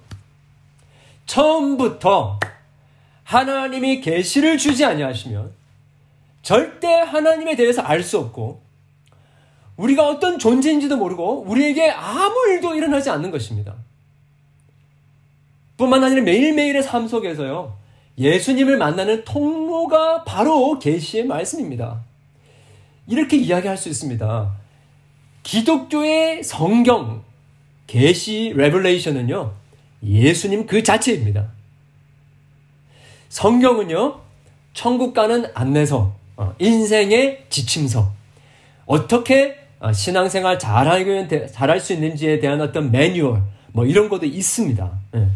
처음부터 1.26 2.40
하나님이 3.24 4.00
계시를 4.00 4.58
주지 4.58 4.84
아니하시면 4.84 5.59
절대 6.42 6.86
하나님에 6.86 7.56
대해서 7.56 7.82
알 7.82 8.02
수 8.02 8.18
없고 8.18 8.62
우리가 9.76 10.06
어떤 10.08 10.38
존재인지도 10.38 10.96
모르고 10.96 11.44
우리에게 11.46 11.90
아무 11.90 12.34
일도 12.48 12.74
일어나지 12.74 13.08
않는 13.10 13.30
것입니다. 13.30 13.74
뿐만 15.76 16.04
아니라 16.04 16.22
매일매일의 16.22 16.82
삶 16.82 17.08
속에서요. 17.08 17.78
예수님을 18.18 18.76
만나는 18.76 19.24
통로가 19.24 20.24
바로 20.24 20.78
계시의 20.78 21.24
말씀입니다. 21.24 22.02
이렇게 23.06 23.38
이야기할 23.38 23.78
수 23.78 23.88
있습니다. 23.88 24.52
기독교의 25.42 26.44
성경, 26.44 27.24
계시, 27.86 28.52
레벨레이션은요. 28.54 29.54
예수님 30.04 30.66
그 30.66 30.82
자체입니다. 30.82 31.50
성경은요. 33.30 34.20
천국 34.74 35.14
가는 35.14 35.46
안내서, 35.54 35.98
어, 35.98 36.19
인생의 36.58 37.46
지침서, 37.48 38.12
어떻게 38.86 39.56
어, 39.80 39.92
신앙생활 39.92 40.58
잘하면 40.58 41.28
잘할 41.52 41.80
수 41.80 41.92
있는지에 41.94 42.40
대한 42.40 42.60
어떤 42.60 42.90
매뉴얼, 42.90 43.42
뭐 43.72 43.86
이런 43.86 44.08
것도 44.08 44.26
있습니다. 44.26 44.90
예. 45.16 45.26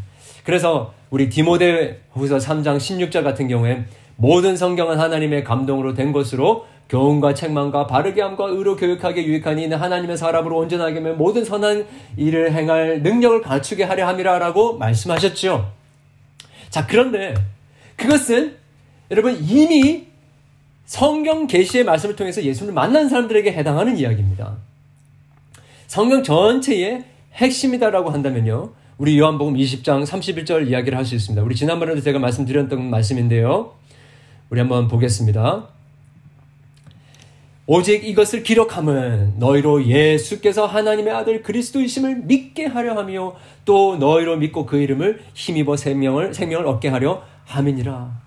그래서 0.45 0.93
우리 1.11 1.29
디모데 1.31 2.01
후서 2.13 2.37
3장 2.37 2.77
16절 2.77 3.25
같은 3.25 3.49
경우에 3.49 3.85
모든 4.17 4.57
성경은 4.57 5.01
하나님의 5.01 5.45
감동으로 5.45 5.95
된 5.95 6.13
것으로 6.13 6.67
교훈과 6.89 7.35
책망과 7.35 7.87
바르게 7.87 8.21
함과 8.21 8.47
의로 8.49 8.77
교육하게 8.77 9.25
유익하니 9.25 9.65
이는 9.65 9.79
하나님의 9.79 10.19
사람으로 10.19 10.59
온전하게 10.59 10.97
하면 10.97 11.17
모든 11.17 11.45
선한 11.45 11.87
일을 12.17 12.53
행할 12.53 13.03
능력을 13.03 13.41
갖추게 13.41 13.85
하려 13.85 14.07
함이라라고 14.07 14.77
말씀하셨죠. 14.77 15.73
자, 16.69 16.87
그런데 16.87 17.35
그것은 17.97 18.57
여러분 19.11 19.39
이미 19.41 20.07
성경 20.87 21.47
계시의 21.47 21.85
말씀을 21.85 22.17
통해서 22.17 22.43
예수를 22.43 22.73
만난 22.73 23.09
사람들에게 23.09 23.53
해당하는 23.53 23.97
이야기입니다. 23.97 24.57
성경 25.87 26.23
전체의 26.23 27.05
핵심이다라고 27.35 28.11
한다면요. 28.11 28.73
우리 28.99 29.19
요한복음 29.19 29.55
20장 29.55 30.07
31절 30.07 30.69
이야기를 30.69 30.97
할 30.97 31.05
수 31.05 31.15
있습니다. 31.15 31.43
우리 31.43 31.55
지난번에도 31.55 32.01
제가 32.01 32.19
말씀드렸던 32.19 32.91
말씀인데요. 32.91 33.75
우리 34.51 34.61
한번 34.61 34.89
보겠습니다. 34.89 35.69
오직 37.67 38.07
이것을 38.07 38.43
기록함은 38.43 39.39
너희로 39.39 39.87
예수께서 39.87 40.67
하나님의 40.67 41.15
아들 41.15 41.43
그리스도이심을 41.43 42.17
믿게 42.25 42.67
하려 42.67 42.95
하며 42.95 43.35
또 43.65 43.97
너희로 43.97 44.37
믿고 44.37 44.67
그 44.67 44.77
이름을 44.77 45.23
힘입어 45.33 45.77
생명을 45.77 46.35
생명을 46.35 46.67
얻게 46.67 46.89
하려 46.89 47.25
함이니라. 47.47 48.24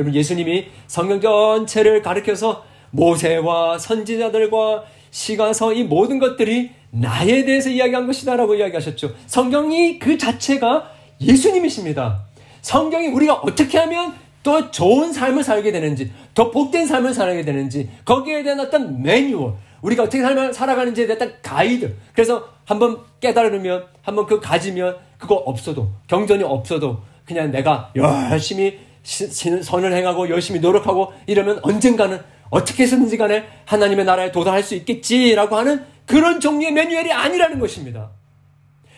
여러분 0.00 0.14
예수님이 0.14 0.68
성경 0.86 1.20
전체를 1.20 2.00
가르켜서 2.00 2.64
모세와 2.90 3.78
선지자들과 3.78 4.84
시가서 5.10 5.74
이 5.74 5.84
모든 5.84 6.18
것들이 6.18 6.70
나에 6.90 7.44
대해서 7.44 7.68
이야기한 7.68 8.06
것이다라고 8.06 8.54
이야기하셨죠. 8.56 9.14
성경이 9.26 9.98
그 9.98 10.16
자체가 10.16 10.90
예수님이십니다. 11.20 12.24
성경이 12.62 13.08
우리가 13.08 13.34
어떻게 13.34 13.78
하면 13.78 14.14
더 14.42 14.70
좋은 14.70 15.12
삶을 15.12 15.44
살게 15.44 15.70
되는지, 15.70 16.10
더 16.34 16.50
복된 16.50 16.86
삶을 16.86 17.12
살게 17.12 17.44
되는지, 17.44 17.90
거기에 18.06 18.42
대한 18.42 18.58
어떤 18.58 19.02
매뉴얼, 19.02 19.52
우리가 19.82 20.04
어떻게 20.04 20.22
삶을 20.22 20.54
살아가는지에 20.54 21.06
대한 21.06 21.34
가이드. 21.42 21.94
그래서 22.14 22.48
한번 22.64 23.00
깨달으면, 23.20 23.84
한번 24.00 24.24
그 24.24 24.40
가지면, 24.40 24.96
그거 25.18 25.34
없어도, 25.34 25.90
경전이 26.06 26.42
없어도, 26.42 27.02
그냥 27.26 27.50
내가 27.50 27.92
열심히 27.94 28.78
선을 29.02 29.92
행하고 29.92 30.28
열심히 30.28 30.60
노력하고 30.60 31.12
이러면 31.26 31.60
언젠가는 31.62 32.20
어떻게 32.50 32.82
해서든지 32.82 33.16
간에 33.16 33.44
하나님의 33.64 34.04
나라에 34.04 34.32
도달할 34.32 34.62
수 34.62 34.74
있겠지라고 34.74 35.56
하는 35.56 35.84
그런 36.06 36.40
종류의 36.40 36.72
매뉴얼이 36.72 37.12
아니라는 37.12 37.60
것입니다. 37.60 38.10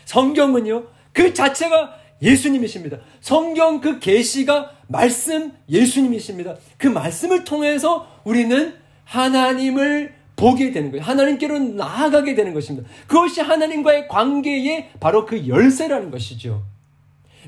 성경은요, 0.07 0.85
그 1.13 1.35
자체가 1.35 1.97
예수님이십니다. 2.23 2.99
성경 3.21 3.81
그 3.81 3.99
계시가 3.99 4.71
말씀 4.89 5.53
예수님이십니다. 5.69 6.57
그 6.79 6.87
말씀을 6.87 7.45
통해서 7.45 8.07
우리는 8.25 8.75
하나님을 9.05 10.15
보게 10.37 10.73
되는 10.73 10.91
거예요. 10.91 11.05
하나님께로 11.05 11.59
나아가게 11.59 12.35
되는 12.35 12.55
것입니다. 12.55 12.89
그것이 13.07 13.41
하나님과의 13.41 14.09
관계의 14.09 14.91
바로 15.01 15.27
그 15.27 15.47
열쇠라는 15.47 16.11
것이죠. 16.11 16.63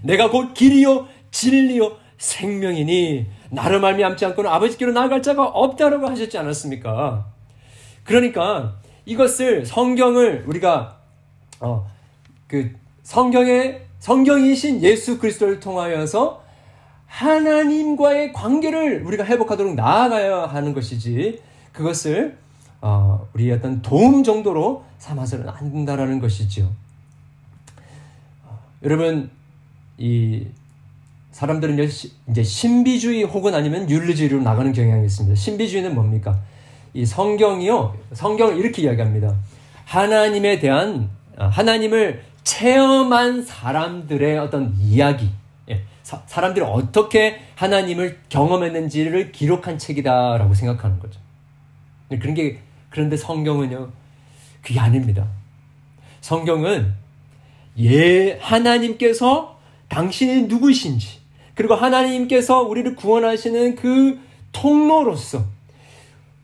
내가 0.03 0.31
곧 0.31 0.55
길이요 0.55 1.09
진리요 1.31 1.97
생명이니 2.19 3.27
나를 3.51 3.81
말미암지 3.81 4.25
않고는 4.27 4.51
아버지께로 4.51 4.93
나아갈 4.93 5.23
자가 5.23 5.45
없다라고 5.45 6.09
하셨지 6.09 6.39
않았습니까? 6.39 7.27
그러니까 8.05 8.77
이것을 9.07 9.67
성경을 9.67 10.45
우리가 10.47 10.99
어, 11.61 11.89
그 12.47 12.73
성경의 13.03 13.83
성경이신 13.99 14.83
예수 14.83 15.19
그리스도를 15.19 15.61
통하여서 15.61 16.43
하나님과의 17.07 18.33
관계를 18.33 19.03
우리가 19.05 19.25
회복하도록 19.25 19.75
나아가야 19.75 20.47
하는 20.47 20.75
것이지 20.75 21.41
그것을 21.73 22.37
어, 22.81 23.29
우리 23.33 23.51
어떤 23.51 23.81
도움 23.81 24.23
정도로 24.23 24.85
삼아서는 24.99 25.49
안 25.49 25.73
된다라는 25.73 26.21
것이지요. 26.21 26.71
어, 28.45 28.59
여러분 28.83 29.31
이 29.97 30.47
사람들은 31.35 31.77
이제 32.31 32.45
신비주의 32.45 33.25
혹은 33.25 33.57
아니면 33.57 33.91
윤리주의로 33.91 34.41
나가는 34.43 34.73
경향이 34.73 35.05
있습니다. 35.05 35.35
신비주의는 35.35 35.93
뭡니까? 35.93 36.41
이 36.95 37.05
성경이요. 37.05 37.97
성경을 38.13 38.57
이렇게 38.57 38.83
이야기합니다. 38.83 39.35
하나님에 39.85 40.61
대한 40.61 41.11
아, 41.37 41.49
하나님을 41.49 42.23
체험한 42.45 43.43
사람들의 43.43 44.39
어떤 44.39 44.77
이야기, 44.79 45.31
예, 45.69 45.83
사, 46.05 46.23
람들이 46.41 46.65
어떻게 46.65 47.41
하나님을 47.57 48.21
경험했는지를 48.29 49.33
기록한 49.33 49.77
책이다라고 49.77 50.55
생각하는 50.55 51.01
거죠. 51.01 51.19
예, 52.13 52.19
그런 52.19 52.35
게 52.35 52.61
그런데 52.91 53.17
성경은요, 53.17 53.91
그게 54.63 54.79
아닙니다. 54.79 55.27
성경은 56.21 56.95
예 57.81 58.39
하나님께서 58.39 59.59
당신이 59.89 60.43
누구신지 60.43 61.24
그리고 61.55 61.75
하나님께서 61.75 62.63
우리를 62.63 62.97
구원하시는 62.97 63.77
그 63.77 64.19
통로로서 64.53 65.45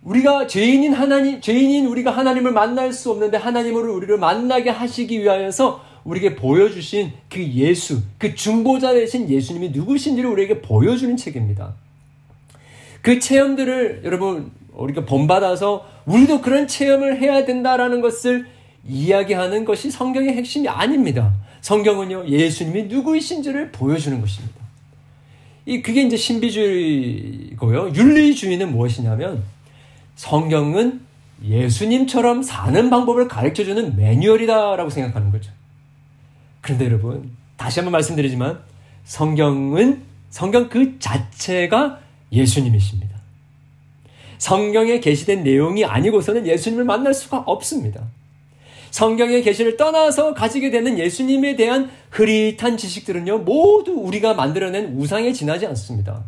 우리가 0.02 0.46
죄인인 0.46 0.94
하나님, 0.94 1.40
죄인인 1.40 1.86
우리가 1.86 2.10
하나님을 2.10 2.52
만날 2.52 2.92
수 2.92 3.10
없는데 3.10 3.36
하나님을 3.36 3.88
우리를 3.88 4.16
만나게 4.18 4.70
하시기 4.70 5.20
위하여서 5.20 5.84
우리에게 6.04 6.36
보여주신 6.36 7.12
그 7.28 7.42
예수, 7.52 8.00
그 8.16 8.34
중보자 8.34 8.94
되신 8.94 9.28
예수님이 9.28 9.70
누구신지를 9.70 10.30
우리에게 10.30 10.62
보여주는 10.62 11.14
책입니다. 11.16 11.74
그 13.02 13.18
체험들을 13.18 14.02
여러분 14.04 14.50
우리가 14.72 15.04
본받아서 15.04 15.86
우리도 16.06 16.40
그런 16.40 16.66
체험을 16.66 17.20
해야 17.20 17.44
된다라는 17.44 18.00
것을 18.00 18.46
이야기하는 18.88 19.66
것이 19.66 19.90
성경의 19.90 20.34
핵심이 20.34 20.68
아닙니다. 20.68 21.34
성경은요 21.60 22.26
예수님이 22.26 22.84
누구이신지를 22.84 23.72
보여주는 23.72 24.18
것입니다. 24.20 24.59
이 25.70 25.82
그게 25.82 26.02
이제 26.02 26.16
신비주의고요. 26.16 27.92
윤리주의는 27.94 28.72
무엇이냐면 28.72 29.44
성경은 30.16 31.00
예수님처럼 31.44 32.42
사는 32.42 32.90
방법을 32.90 33.28
가르쳐 33.28 33.62
주는 33.62 33.94
매뉴얼이다라고 33.94 34.90
생각하는 34.90 35.30
거죠. 35.30 35.52
그런데 36.60 36.86
여러분, 36.86 37.30
다시 37.56 37.78
한번 37.78 37.92
말씀드리지만 37.92 38.58
성경은 39.04 40.02
성경 40.28 40.68
그 40.68 40.98
자체가 40.98 42.00
예수님이십니다. 42.32 43.20
성경에 44.38 44.98
게시된 44.98 45.44
내용이 45.44 45.84
아니고서는 45.84 46.48
예수님을 46.48 46.84
만날 46.84 47.14
수가 47.14 47.44
없습니다. 47.46 48.08
성경의 48.90 49.42
계시를 49.42 49.76
떠나서 49.76 50.34
가지게 50.34 50.70
되는 50.70 50.98
예수님에 50.98 51.56
대한 51.56 51.90
흐릿한 52.10 52.76
지식들은요, 52.76 53.38
모두 53.38 53.92
우리가 53.92 54.34
만들어낸 54.34 54.96
우상에 54.96 55.32
지나지 55.32 55.66
않습니다. 55.66 56.24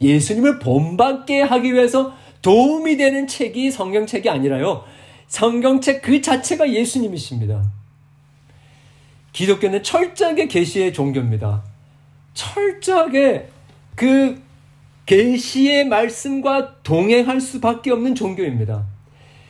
예수님을 0.00 0.58
본받게 0.58 1.42
하기 1.42 1.72
위해서 1.72 2.12
도움이 2.42 2.96
되는 2.96 3.26
책이 3.26 3.70
성경책이 3.70 4.28
아니라요, 4.28 4.84
성경책 5.28 6.02
그 6.02 6.20
자체가 6.20 6.70
예수님이십니다. 6.72 7.62
기독교는 9.32 9.82
철저하게 9.82 10.48
계시의 10.48 10.92
종교입니다. 10.92 11.62
철저하게 12.34 13.48
그 13.94 14.42
계시의 15.06 15.86
말씀과 15.86 16.82
동행할 16.82 17.40
수밖에 17.40 17.90
없는 17.90 18.14
종교입니다. 18.14 18.91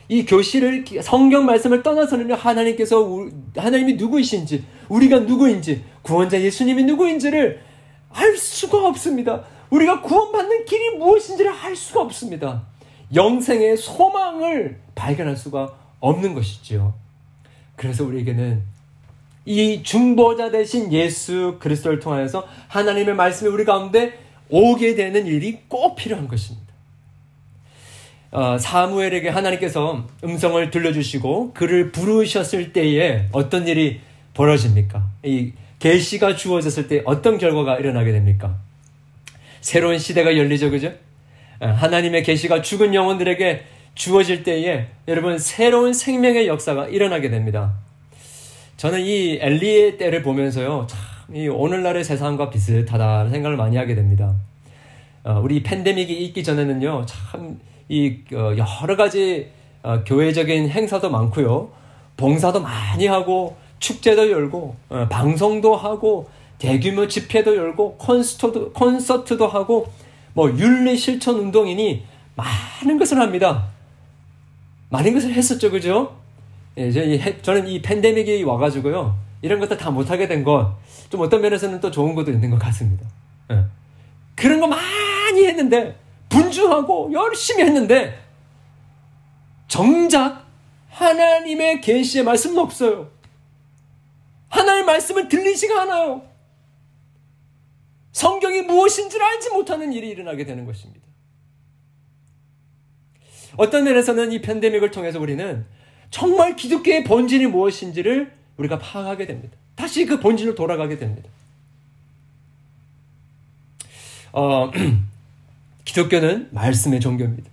이 0.09 0.25
교실을 0.25 0.85
성경 1.01 1.45
말씀을 1.45 1.83
떠나서는 1.83 2.31
하나님께서 2.33 3.27
하나님이 3.55 3.93
누구이신지 3.93 4.63
우리가 4.89 5.19
누구인지 5.19 5.83
구원자 6.01 6.39
예수님이 6.41 6.83
누구인지를 6.83 7.61
알 8.09 8.37
수가 8.37 8.87
없습니다. 8.87 9.43
우리가 9.69 10.01
구원받는 10.01 10.65
길이 10.65 10.97
무엇인지를 10.97 11.51
알 11.51 11.75
수가 11.75 12.01
없습니다. 12.01 12.63
영생의 13.13 13.77
소망을 13.77 14.81
발견할 14.95 15.35
수가 15.35 15.73
없는 15.99 16.33
것이지요. 16.33 16.93
그래서 17.75 18.03
우리에게는 18.03 18.61
이 19.45 19.83
중보자 19.83 20.51
대신 20.51 20.91
예수 20.93 21.57
그리스도를 21.59 21.99
통하여서 21.99 22.47
하나님의 22.67 23.15
말씀이 23.15 23.49
우리 23.49 23.65
가운데 23.65 24.19
오게 24.49 24.95
되는 24.95 25.25
일이 25.25 25.59
꼭 25.67 25.95
필요한 25.95 26.27
것입니다. 26.27 26.62
어, 28.33 28.57
사무엘에게 28.57 29.29
하나님께서 29.29 30.07
음성을 30.23 30.71
들려주시고 30.71 31.53
그를 31.53 31.91
부르셨을 31.91 32.73
때에 32.73 33.27
어떤 33.31 33.67
일이 33.67 34.01
벌어집니까? 34.33 35.07
이 35.23 35.51
계시가 35.77 36.35
주어졌을 36.35 36.87
때 36.87 37.03
어떤 37.05 37.37
결과가 37.37 37.77
일어나게 37.77 38.11
됩니까? 38.11 38.57
새로운 39.61 39.99
시대가 39.99 40.35
열리죠, 40.35 40.71
그죠? 40.71 40.91
어, 41.59 41.67
하나님의 41.67 42.23
계시가 42.23 42.63
죽은 42.63 42.95
영혼들에게 42.95 43.65
주어질 43.93 44.41
때에 44.41 44.87
여러분 45.07 45.37
새로운 45.37 45.93
생명의 45.93 46.47
역사가 46.47 46.87
일어나게 46.87 47.29
됩니다. 47.29 47.75
저는 48.77 49.01
이 49.01 49.37
엘리의 49.39 49.99
때를 49.99 50.23
보면서요, 50.23 50.87
참, 50.89 51.35
이 51.35 51.47
오늘날의 51.47 52.03
세상과 52.03 52.49
비슷하다는 52.49 53.29
생각을 53.29 53.57
많이 53.57 53.77
하게 53.77 53.93
됩니다. 53.93 54.33
어, 55.23 55.39
우리 55.39 55.61
팬데믹이 55.61 56.25
있기 56.25 56.43
전에는요, 56.43 57.05
참, 57.05 57.59
이, 57.89 58.19
어, 58.33 58.55
여러 58.57 58.95
가지, 58.95 59.49
어, 59.81 60.03
교회적인 60.03 60.69
행사도 60.69 61.09
많고요, 61.09 61.69
봉사도 62.17 62.61
많이 62.61 63.07
하고, 63.07 63.57
축제도 63.79 64.31
열고, 64.31 64.75
어, 64.89 65.07
방송도 65.09 65.75
하고, 65.75 66.29
대규모 66.57 67.07
집회도 67.07 67.55
열고, 67.55 67.97
콘서트도, 67.97 68.71
콘서트도 68.73 69.47
하고, 69.47 69.87
뭐, 70.33 70.49
윤리 70.57 70.95
실천 70.95 71.35
운동이니 71.35 72.05
많은 72.35 72.97
것을 72.97 73.19
합니다. 73.19 73.67
많은 74.89 75.13
것을 75.13 75.33
했었죠, 75.33 75.69
그죠? 75.69 76.15
예, 76.77 76.89
저는 77.41 77.67
이 77.67 77.81
팬데믹이 77.81 78.43
와가지고요. 78.43 79.15
이런 79.41 79.59
것들 79.59 79.77
다 79.77 79.91
못하게 79.91 80.27
된 80.27 80.43
것, 80.43 80.73
좀 81.09 81.21
어떤 81.21 81.41
면에서는 81.41 81.79
또 81.81 81.91
좋은 81.91 82.15
것도 82.15 82.31
있는 82.31 82.49
것 82.49 82.57
같습니다. 82.59 83.05
예. 83.51 83.63
그런 84.35 84.59
거 84.59 84.67
많이 84.67 85.45
했는데, 85.45 85.95
분주하고 86.33 87.11
열심히 87.13 87.63
했는데, 87.63 88.19
정작 89.67 90.45
하나님의 90.89 91.81
계시의 91.81 92.23
말씀은 92.23 92.57
없어요. 92.57 93.11
하나님의 94.49 94.85
말씀은 94.85 95.29
들리지가 95.29 95.83
않아요. 95.83 96.27
성경이 98.11 98.61
무엇인지를 98.61 99.25
알지 99.25 99.49
못하는 99.49 99.91
일이 99.91 100.09
일어나게 100.09 100.45
되는 100.45 100.65
것입니다. 100.65 101.03
어떤 103.57 103.83
면에서는 103.83 104.31
이 104.31 104.41
팬데믹을 104.41 104.91
통해서 104.91 105.19
우리는 105.19 105.65
정말 106.09 106.55
기독교의 106.55 107.03
본질이 107.03 107.47
무엇인지를 107.47 108.31
우리가 108.57 108.77
파악하게 108.77 109.25
됩니다. 109.25 109.57
다시 109.75 110.05
그 110.05 110.19
본질로 110.19 110.53
돌아가게 110.53 110.97
됩니다. 110.97 111.29
어, 114.31 114.71
기독교는 115.85 116.49
말씀의 116.51 116.99
종교입니다. 116.99 117.49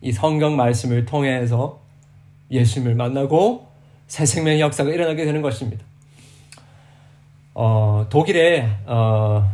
이 0.00 0.12
성경 0.12 0.56
말씀을 0.56 1.04
통해서 1.04 1.80
예수님을 2.50 2.94
만나고 2.94 3.66
새 4.06 4.26
생명의 4.26 4.60
역사가 4.60 4.90
일어나게 4.90 5.24
되는 5.24 5.42
것입니다. 5.42 5.84
어, 7.54 8.06
독일에 8.08 8.68
어, 8.86 9.48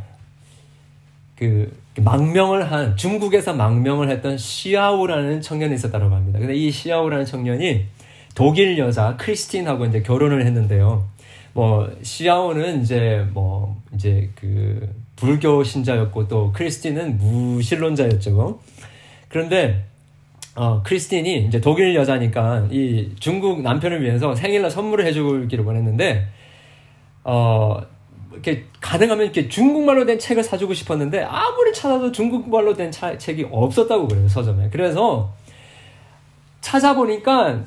그 1.37 1.77
망명을 1.99 2.71
한 2.71 2.97
중국에서 2.97 3.55
망명을 3.55 4.11
했던 4.11 4.39
시아오라는 4.39 5.41
청년이 5.41 5.75
있었다고 5.75 6.15
합니다. 6.15 6.39
근데 6.39 6.55
이 6.55 6.71
시아오라는 6.71 7.25
청년이 7.25 7.87
독일 8.35 8.79
여자 8.79 9.17
크리스틴하고 9.17 9.87
이제 9.87 10.03
결혼을 10.03 10.45
했는데요. 10.47 11.07
뭐 11.55 11.91
시아오는 12.03 12.83
이제 12.83 13.27
뭐 13.33 13.81
이제 13.95 14.31
그 14.35 14.95
불교 15.17 15.65
신자였고 15.65 16.29
또 16.29 16.53
크리스틴은 16.53 17.19
무신론자였죠. 17.19 18.61
그런데 19.29 19.85
어 20.55 20.83
크리스틴이 20.83 21.47
이제 21.47 21.61
독일 21.61 21.95
여자니까 21.95 22.69
이 22.71 23.11
중국 23.19 23.63
남편을 23.63 24.03
위해서 24.03 24.35
생일날 24.35 24.71
선물을 24.71 25.05
해주기를 25.07 25.65
원했는데 25.65 26.29
어 27.25 27.81
이렇게 28.33 28.65
가능하면 28.81 29.25
이렇게 29.25 29.49
중국말로 29.49 30.05
된 30.05 30.19
책을 30.19 30.45
사주고 30.45 30.75
싶었는데 30.75 31.23
아무리 31.23 31.73
찾아도 31.73 32.13
중국말로 32.13 32.75
된 32.75 32.91
차, 32.93 33.17
책이 33.17 33.49
없었다고 33.51 34.09
그래요 34.09 34.29
서점에. 34.29 34.69
그래서 34.71 35.33
찾아보니까 36.61 37.65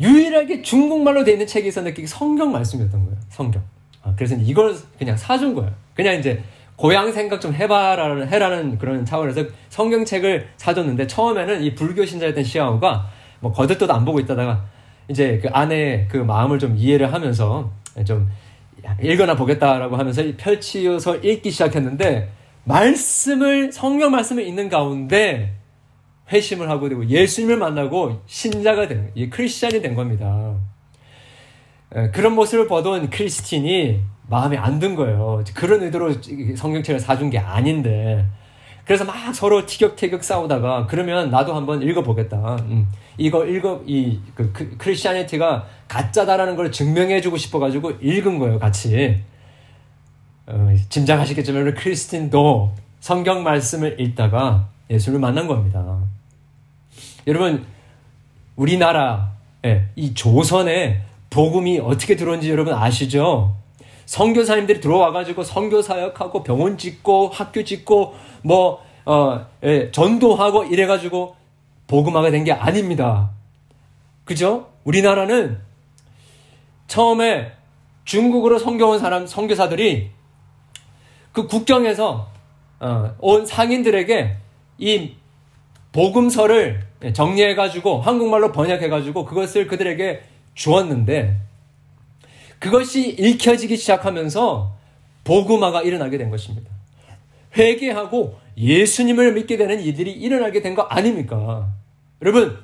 유일하게 0.00 0.62
중국말로 0.62 1.22
되어 1.22 1.34
있는 1.34 1.46
책이 1.46 1.68
있었는데 1.68 1.94
그게 1.94 2.06
성경 2.06 2.50
말씀이었던 2.52 3.04
거예요. 3.04 3.18
성경. 3.30 3.62
아, 4.02 4.12
그래서 4.16 4.34
이걸 4.36 4.76
그냥 4.98 5.16
사준 5.16 5.54
거예요. 5.54 5.72
그냥 5.94 6.16
이제 6.16 6.42
고향 6.76 7.12
생각 7.12 7.40
좀 7.40 7.54
해봐라는 7.54 8.28
해라는 8.28 8.78
그런 8.78 9.04
차원에서 9.04 9.44
성경책을 9.68 10.48
사줬는데 10.56 11.06
처음에는 11.06 11.62
이 11.62 11.74
불교 11.74 12.04
신자였던 12.04 12.44
시아오가 12.44 13.08
뭐 13.40 13.52
거듭도 13.52 13.92
안 13.92 14.04
보고 14.04 14.20
있다가 14.20 14.64
이제 15.08 15.38
그 15.42 15.48
아내의 15.52 16.08
그 16.08 16.16
마음을 16.16 16.58
좀 16.58 16.76
이해를 16.76 17.12
하면서 17.12 17.70
좀 18.06 18.30
읽어나 19.02 19.36
보겠다라고 19.36 19.96
하면서 19.96 20.22
펼치어서 20.36 21.16
읽기 21.16 21.50
시작했는데 21.50 22.30
말씀을 22.64 23.72
성경 23.72 24.12
말씀을 24.12 24.46
읽는 24.46 24.68
가운데 24.68 25.54
회심을 26.30 26.70
하고 26.70 26.88
되고 26.88 27.06
예수님을 27.06 27.56
만나고 27.58 28.22
신자가 28.26 28.88
된, 28.88 29.10
이 29.14 29.28
크리스찬이 29.28 29.82
된 29.82 29.94
겁니다. 29.94 30.54
그런 32.12 32.34
모습을 32.34 32.66
보던 32.68 33.10
크리스틴이 33.10 34.00
마음에 34.28 34.56
안 34.56 34.78
든 34.78 34.94
거예요. 34.94 35.44
그런 35.54 35.82
의도로 35.82 36.14
성경책을 36.56 37.00
사준 37.00 37.30
게 37.30 37.38
아닌데. 37.38 38.24
그래서 38.84 39.04
막 39.04 39.32
서로 39.34 39.64
티격태격 39.66 40.24
싸우다가 40.24 40.86
그러면 40.86 41.30
나도 41.30 41.54
한번 41.54 41.82
읽어보겠다. 41.82 42.56
음, 42.62 42.88
이거 43.16 43.44
읽어 43.46 43.82
이그 43.86 44.76
크리스찬니티가 44.78 45.66
가짜다라는 45.86 46.56
걸 46.56 46.72
증명해주고 46.72 47.36
싶어가지고 47.36 47.92
읽은 48.00 48.38
거예요, 48.38 48.58
같이. 48.58 49.20
어, 50.46 50.74
짐작하시겠지만 50.88 51.74
크리스틴도 51.74 52.74
성경 53.00 53.42
말씀을 53.44 54.00
읽다가 54.00 54.68
예수를 54.90 55.20
만난 55.20 55.46
겁니다. 55.46 56.00
여러분, 57.26 57.64
우리나라, 58.56 59.32
예, 59.64 59.84
이 59.94 60.12
조선에 60.14 61.02
복음이 61.32 61.78
어떻게 61.80 62.14
들어온지 62.14 62.50
여러분 62.50 62.74
아시죠? 62.74 63.54
선교사님들이 64.04 64.80
들어와가지고 64.80 65.42
선교 65.42 65.80
사역하고 65.80 66.42
병원 66.42 66.76
짓고 66.76 67.28
학교 67.28 67.64
짓고 67.64 68.14
뭐, 68.42 68.82
어, 69.06 69.46
예, 69.64 69.90
전도하고 69.90 70.64
이래가지고 70.64 71.34
복음화가 71.86 72.30
된 72.30 72.44
게 72.44 72.52
아닙니다. 72.52 73.30
그죠? 74.24 74.68
우리나라는 74.84 75.58
처음에 76.86 77.52
중국으로 78.04 78.58
성경온 78.58 78.98
사람, 78.98 79.26
선교사들이 79.26 80.10
그 81.32 81.46
국경에서 81.46 82.28
어, 82.80 83.14
온 83.20 83.46
상인들에게 83.46 84.36
이 84.78 85.12
복음서를 85.92 86.82
정리해가지고 87.14 88.00
한국말로 88.02 88.52
번역해가지고 88.52 89.24
그것을 89.24 89.66
그들에게 89.66 90.31
주었는데 90.54 91.36
그것이 92.58 93.10
읽혀지기 93.10 93.76
시작하면서 93.76 94.72
복음화가 95.24 95.82
일어나게 95.82 96.18
된 96.18 96.30
것입니다. 96.30 96.70
회개하고 97.56 98.38
예수님을 98.56 99.32
믿게 99.34 99.56
되는 99.56 99.80
이들이 99.80 100.12
일어나게 100.12 100.62
된 100.62 100.74
거 100.74 100.82
아닙니까? 100.82 101.68
여러분, 102.22 102.58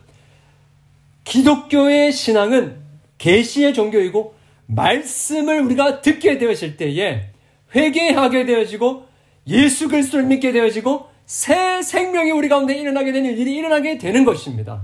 기독교의 1.25 2.13
신앙은 2.13 2.81
계시의 3.19 3.75
종교이고 3.75 4.35
말씀을 4.67 5.63
우리가 5.63 6.01
듣게 6.01 6.39
되었을 6.39 6.77
때에 6.77 7.31
회개하게 7.75 8.47
되어지고 8.47 9.07
예수 9.49 9.89
그리스도를 9.89 10.27
믿게 10.27 10.53
되어지고 10.53 11.09
새 11.27 11.83
생명이 11.83 12.31
우리 12.31 12.49
가운데 12.49 12.75
일어나게 12.75 13.13
되는 13.13 13.37
일이 13.37 13.57
일어나게 13.57 13.99
되는 13.99 14.25
것입니다. 14.25 14.83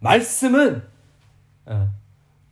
말씀은 0.00 0.76
어, 0.76 0.91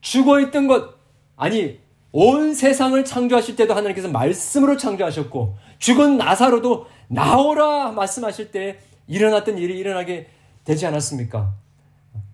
죽어 0.00 0.40
있던 0.40 0.66
것 0.66 0.94
아니 1.36 1.80
온 2.12 2.54
세상을 2.54 3.02
창조하실 3.04 3.56
때도 3.56 3.74
하나님께서 3.74 4.08
말씀으로 4.08 4.76
창조하셨고 4.76 5.56
죽은 5.78 6.16
나사로도 6.16 6.86
나오라 7.08 7.92
말씀하실 7.92 8.50
때 8.50 8.78
일어났던 9.06 9.58
일이 9.58 9.78
일어나게 9.78 10.28
되지 10.64 10.86
않았습니까? 10.86 11.54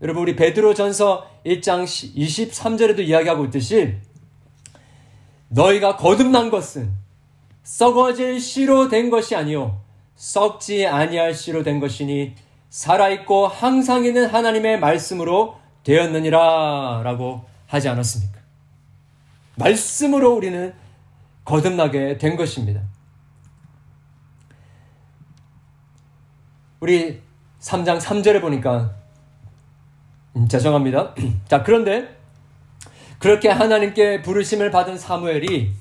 여러분 0.03 0.23
우리 0.23 0.37
베드로전서 0.37 1.27
1장 1.47 1.85
23절에도 1.85 3.01
이야기하고 3.01 3.47
있듯이 3.47 3.95
너희가 5.49 5.97
거듭난 5.97 6.51
것은 6.51 6.91
썩어질 7.62 8.41
씨로 8.41 8.89
된 8.89 9.11
것이 9.11 9.35
아니요 9.35 9.81
썩지 10.17 10.87
아니할 10.87 11.35
씨로 11.35 11.62
된 11.62 11.81
것이니 11.81 12.35
살아있고 12.69 13.49
항상 13.49 14.05
있는 14.05 14.27
하나님의 14.27 14.81
말씀으로 14.81 15.57
되었느니라 15.87 17.03
라고 17.05 17.44
하지 17.68 17.88
않았습니까? 17.88 18.40
말씀으로 19.55 20.35
우리는 20.35 20.75
거듭나게 21.44 22.18
된 22.18 22.37
것입니다. 22.37 22.83
우리 26.81 27.22
3장 27.61 28.01
3절에 28.01 28.40
보니까 28.40 28.96
음, 30.35 30.49
죄송합니다. 30.49 31.14
자, 31.46 31.62
그런데 31.62 32.16
그렇게 33.20 33.49
하나님께 33.49 34.22
부르심을 34.22 34.72
받은 34.72 34.99
사무엘이 34.99 35.72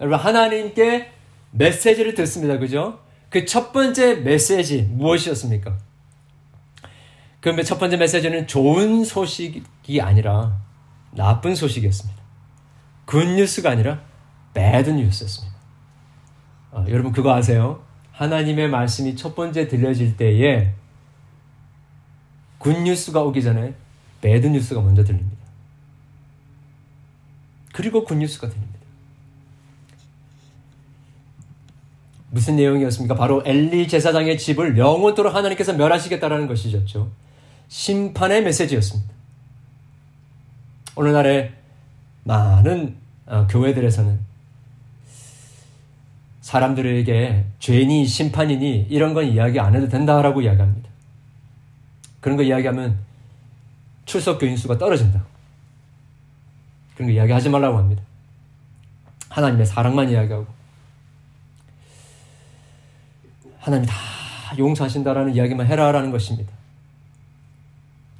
여러분 0.00 0.18
하나님께 0.18 1.10
메시지를 1.52 2.14
듣습니다. 2.14 2.58
그죠? 2.58 3.00
그 3.30 3.46
첫 3.46 3.72
번째 3.72 4.16
메시지 4.16 4.82
무엇이었습니까? 4.82 5.85
그첫 7.54 7.78
번째 7.78 7.96
메시지는 7.98 8.48
좋은 8.48 9.04
소식이 9.04 10.00
아니라 10.00 10.60
나쁜 11.12 11.54
소식이었습니다. 11.54 12.20
굿뉴스가 13.04 13.70
아니라 13.70 14.02
배드 14.52 14.90
뉴스였습니다. 14.90 15.54
어, 16.72 16.84
여러분 16.88 17.12
그거 17.12 17.32
아세요? 17.34 17.84
하나님의 18.10 18.68
말씀이 18.68 19.14
첫 19.14 19.36
번째 19.36 19.68
들려질 19.68 20.16
때에 20.16 20.72
굿뉴스가 22.58 23.22
오기 23.22 23.42
전에 23.42 23.74
배드 24.20 24.46
뉴스가 24.46 24.80
먼저 24.80 25.04
들립니다. 25.04 25.36
그리고 27.72 28.04
굿뉴스가 28.04 28.48
들립니다. 28.48 28.76
무슨 32.30 32.56
내용이었습니까? 32.56 33.14
바로 33.14 33.42
엘리 33.46 33.86
제사장의 33.86 34.38
집을 34.38 34.76
영원토록 34.76 35.34
하나님께서 35.34 35.74
멸하시겠다라는 35.74 36.48
것이었죠. 36.48 37.10
심판의 37.68 38.42
메시지였습니다. 38.42 39.12
오늘날에 40.94 41.52
많은 42.24 42.96
어, 43.26 43.46
교회들에서는 43.48 44.20
사람들에게 46.40 47.44
죄니 47.58 48.06
심판이니 48.06 48.86
이런 48.88 49.14
건 49.14 49.26
이야기 49.26 49.58
안 49.58 49.74
해도 49.74 49.88
된다라고 49.88 50.42
이야기합니다. 50.42 50.88
그런 52.20 52.36
거 52.36 52.42
이야기하면 52.42 52.98
출석 54.04 54.38
교인 54.38 54.56
수가 54.56 54.78
떨어진다. 54.78 55.24
그런 56.94 57.08
거 57.08 57.14
이야기하지 57.14 57.48
말라고 57.48 57.78
합니다. 57.78 58.02
하나님의 59.28 59.66
사랑만 59.66 60.08
이야기하고 60.08 60.46
하나님이 63.58 63.88
다 63.88 63.96
용서하신다라는 64.56 65.34
이야기만 65.34 65.66
해라라는 65.66 66.12
것입니다. 66.12 66.55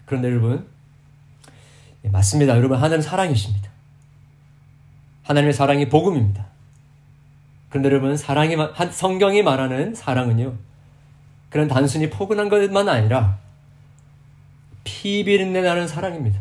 그런데 0.07 0.31
여러분 0.31 0.66
예, 2.05 2.09
맞습니다. 2.09 2.57
여러분 2.57 2.79
하나님 2.79 3.03
사랑이십니다. 3.03 3.71
하나님의 5.25 5.53
사랑이 5.53 5.88
복음입니다. 5.88 6.47
그런데 7.69 7.90
여러분 7.90 8.16
사랑이 8.16 8.57
성경이 8.92 9.42
말하는 9.42 9.95
사랑은요. 9.95 10.55
그런 11.51 11.69
단순히 11.69 12.09
포근한 12.09 12.49
것만 12.49 12.88
아니라 12.88 13.38
피비린내 14.85 15.62
나는 15.62 15.88
사랑입니다. 15.88 16.40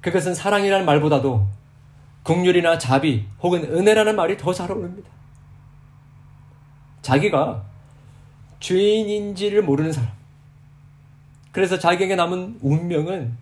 그것은 0.00 0.34
사랑이라는 0.34 0.86
말보다도 0.86 1.46
국률이나 2.22 2.78
자비 2.78 3.26
혹은 3.42 3.64
은혜라는 3.64 4.16
말이 4.16 4.36
더 4.38 4.52
잘 4.54 4.70
어울립니다. 4.70 5.10
자기가 7.02 7.64
죄인인지를 8.60 9.62
모르는 9.62 9.92
사람. 9.92 10.19
그래서 11.52 11.78
자기에게 11.78 12.16
남은 12.16 12.58
운명은 12.62 13.36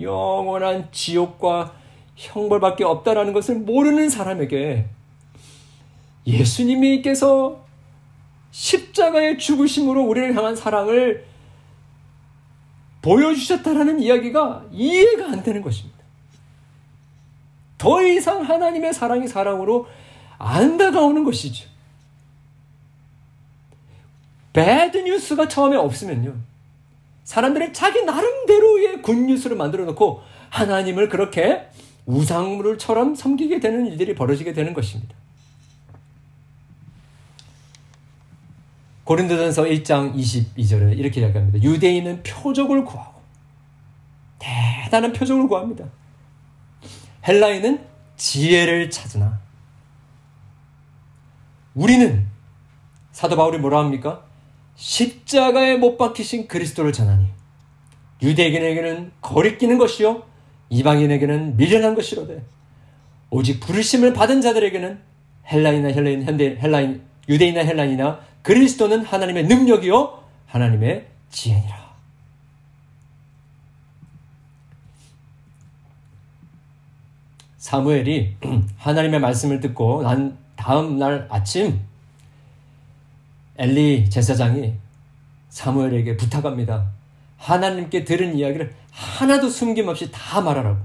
영원한 0.00 0.88
지옥과 0.92 1.74
형벌밖에 2.14 2.84
없다라는 2.84 3.32
것을 3.32 3.56
모르는 3.56 4.10
사람에게 4.10 4.86
예수님께서 6.26 7.64
십자가의 8.50 9.38
죽으심으로 9.38 10.02
우리를 10.02 10.34
향한 10.36 10.56
사랑을 10.56 11.26
보여주셨다라는 13.02 14.00
이야기가 14.00 14.66
이해가 14.72 15.26
안 15.26 15.42
되는 15.42 15.62
것입니다. 15.62 15.98
더 17.78 18.02
이상 18.02 18.42
하나님의 18.42 18.92
사랑이 18.92 19.28
사랑으로 19.28 19.86
안 20.38 20.76
다가오는 20.76 21.24
것이죠. 21.24 21.68
배드 24.52 24.98
뉴스가 24.98 25.46
처음에 25.46 25.76
없으면요. 25.76 26.47
사람들은 27.28 27.74
자기 27.74 28.02
나름대로의 28.06 29.02
굿뉴스를 29.02 29.54
만들어 29.54 29.84
놓고 29.84 30.22
하나님을 30.48 31.10
그렇게 31.10 31.68
우상물처럼 32.06 33.14
섬기게 33.14 33.60
되는 33.60 33.84
일들이 33.84 34.14
벌어지게 34.14 34.54
되는 34.54 34.72
것입니다. 34.72 35.14
고린도전서 39.04 39.64
1장 39.64 40.14
22절에 40.14 40.98
이렇게 40.98 41.20
이야기합니다. 41.20 41.62
유대인은 41.62 42.22
표적을 42.22 42.86
구하고 42.86 43.20
대단한 44.38 45.12
표적을 45.12 45.48
구합니다. 45.48 45.84
헬라인은 47.26 47.86
지혜를 48.16 48.88
찾으나 48.88 49.38
우리는 51.74 52.26
사도 53.12 53.36
바울이 53.36 53.58
뭐라 53.58 53.80
합니까? 53.80 54.27
십자가에 54.78 55.76
못 55.76 55.96
박히신 55.98 56.46
그리스도를 56.46 56.92
전하니 56.92 57.26
유대인에게는 58.22 59.10
거리끼는 59.20 59.76
것이요 59.76 60.22
이방인에게는 60.70 61.56
미련한 61.56 61.96
것이로되 61.96 62.44
오직 63.30 63.58
부르심을 63.60 64.12
받은 64.12 64.40
자들에게는 64.40 65.00
헬라인이나 65.50 65.88
헬라인 65.88 66.22
현대 66.22 66.56
헬라인 66.56 67.02
유대인이나 67.28 67.64
헬라인이나 67.64 68.20
그리스도는 68.42 69.04
하나님의 69.04 69.46
능력이요 69.46 70.22
하나님의 70.46 71.06
지혜니라. 71.30 71.88
사무엘이 77.58 78.36
하나님의 78.78 79.20
말씀을 79.20 79.60
듣고 79.60 80.02
난 80.02 80.38
다음 80.56 80.98
날 80.98 81.26
아침 81.30 81.80
엘리 83.58 84.08
제사장이 84.08 84.74
사무엘에게 85.48 86.16
부탁합니다. 86.16 86.90
하나님께 87.36 88.04
들은 88.04 88.36
이야기를 88.36 88.74
하나도 88.90 89.48
숨김없이 89.48 90.10
다 90.10 90.40
말하라고. 90.40 90.80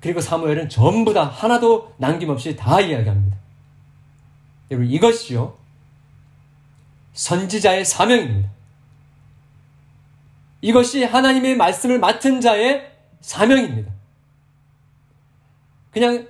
그리고 0.00 0.20
사무엘은 0.20 0.68
전부 0.68 1.12
다 1.12 1.24
하나도 1.24 1.94
남김없이 1.98 2.56
다 2.56 2.80
이야기합니다. 2.80 3.36
여러분 4.70 4.90
이것이요 4.90 5.56
선지자의 7.12 7.84
사명입니다. 7.84 8.50
이것이 10.60 11.04
하나님의 11.04 11.56
말씀을 11.56 11.98
맡은 11.98 12.40
자의 12.40 12.90
사명입니다. 13.20 13.92
그냥 15.90 16.28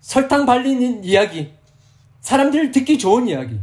설탕 0.00 0.46
발린 0.46 1.04
이야기, 1.04 1.52
사람들 2.24 2.70
듣기 2.72 2.98
좋은 2.98 3.28
이야기, 3.28 3.60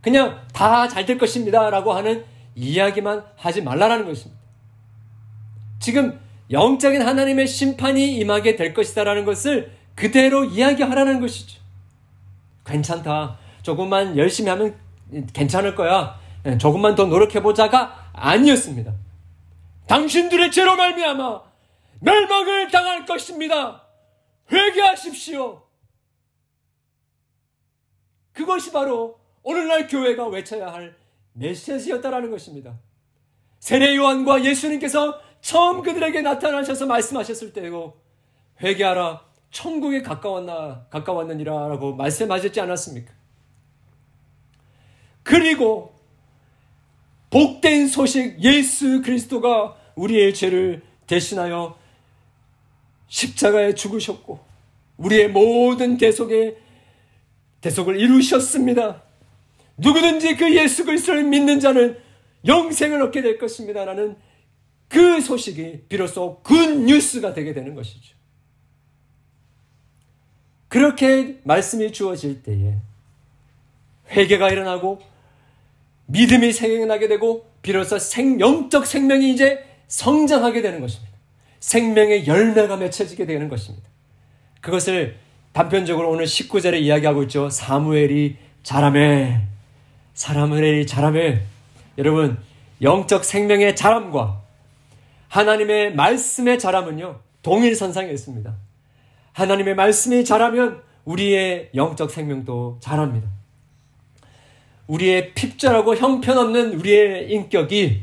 그냥 0.00 0.40
다 0.54 0.88
잘 0.88 1.04
될 1.04 1.18
것입니다. 1.18 1.68
라고 1.68 1.92
하는 1.92 2.24
이야기만 2.54 3.24
하지 3.36 3.60
말라라는 3.60 4.06
것입니다. 4.06 4.40
지금 5.80 6.20
영적인 6.50 7.02
하나님의 7.02 7.46
심판이 7.48 8.16
임하게 8.16 8.54
될 8.56 8.72
것이다라는 8.72 9.24
것을 9.24 9.72
그대로 9.96 10.44
이야기하라는 10.44 11.20
것이죠. 11.20 11.60
괜찮다. 12.64 13.38
조금만 13.62 14.16
열심히 14.16 14.50
하면 14.50 14.76
괜찮을 15.32 15.74
거야. 15.74 16.20
조금만 16.58 16.94
더 16.94 17.06
노력해보자가 17.06 18.10
아니었습니다. 18.12 18.92
당신들의 19.88 20.52
죄로 20.52 20.76
말미암아 20.76 21.40
멸망을 22.00 22.70
당할 22.70 23.06
것입니다. 23.06 23.82
회개하십시오. 24.52 25.61
그것이 28.32 28.72
바로 28.72 29.18
오늘날 29.42 29.86
교회가 29.86 30.28
외쳐야 30.28 30.72
할 30.72 30.96
메시지였다라는 31.34 32.30
것입니다. 32.30 32.78
세례 33.58 33.96
요한과 33.96 34.44
예수님께서 34.44 35.20
처음 35.40 35.82
그들에게 35.82 36.22
나타나셔서 36.22 36.86
말씀하셨을 36.86 37.52
때고 37.52 38.00
회개하라 38.60 39.24
천국에 39.50 40.02
가까웠나 40.02 40.86
가까웠느니라라고 40.90 41.94
말씀하셨지 41.94 42.60
않았습니까? 42.60 43.12
그리고 45.22 45.94
복된 47.30 47.88
소식 47.88 48.42
예수 48.42 49.02
그리스도가 49.02 49.76
우리의 49.94 50.34
죄를 50.34 50.82
대신하여 51.06 51.78
십자가에 53.08 53.74
죽으셨고 53.74 54.40
우리의 54.96 55.28
모든 55.28 55.96
대속의 55.98 56.56
대속을 57.62 57.98
이루셨습니다. 57.98 59.02
누구든지 59.78 60.36
그 60.36 60.54
예수 60.54 60.84
그리스도를 60.84 61.24
믿는 61.24 61.60
자는 61.60 61.96
영생을 62.46 63.00
얻게 63.02 63.22
될 63.22 63.38
것입니다라는 63.38 64.16
그 64.88 65.20
소식이 65.20 65.84
비로소 65.88 66.42
good 66.46 66.80
뉴스가 66.80 67.32
되게 67.32 67.54
되는 67.54 67.74
것이죠. 67.74 68.14
그렇게 70.68 71.40
말씀이 71.44 71.92
주어질 71.92 72.42
때에 72.42 72.76
회개가 74.10 74.50
일어나고 74.50 75.00
믿음이 76.06 76.52
생겨나게 76.52 77.08
되고 77.08 77.50
비로소 77.62 77.98
생, 77.98 78.40
영적 78.40 78.86
생명이 78.86 79.32
이제 79.32 79.64
성장하게 79.86 80.62
되는 80.62 80.80
것입니다. 80.80 81.12
생명의 81.60 82.26
열매가 82.26 82.76
맺혀지게 82.76 83.24
되는 83.24 83.48
것입니다. 83.48 83.88
그것을 84.60 85.21
단편적으로 85.52 86.10
오늘 86.10 86.24
19절에 86.24 86.80
이야기하고 86.80 87.22
있죠. 87.24 87.50
사무엘이 87.50 88.36
자라매. 88.62 89.42
사무엘이 90.14 90.86
자라매. 90.86 91.42
여러분, 91.98 92.38
영적 92.80 93.24
생명의 93.24 93.76
자람과 93.76 94.42
하나님의 95.28 95.94
말씀의 95.94 96.58
자람은요, 96.58 97.20
동일선상에 97.42 98.10
있습니다. 98.10 98.54
하나님의 99.32 99.74
말씀이 99.74 100.24
자라면 100.24 100.82
우리의 101.04 101.70
영적 101.74 102.10
생명도 102.10 102.78
자랍니다. 102.80 103.28
우리의 104.86 105.32
핍절하고 105.34 105.96
형편없는 105.96 106.74
우리의 106.74 107.30
인격이 107.30 108.02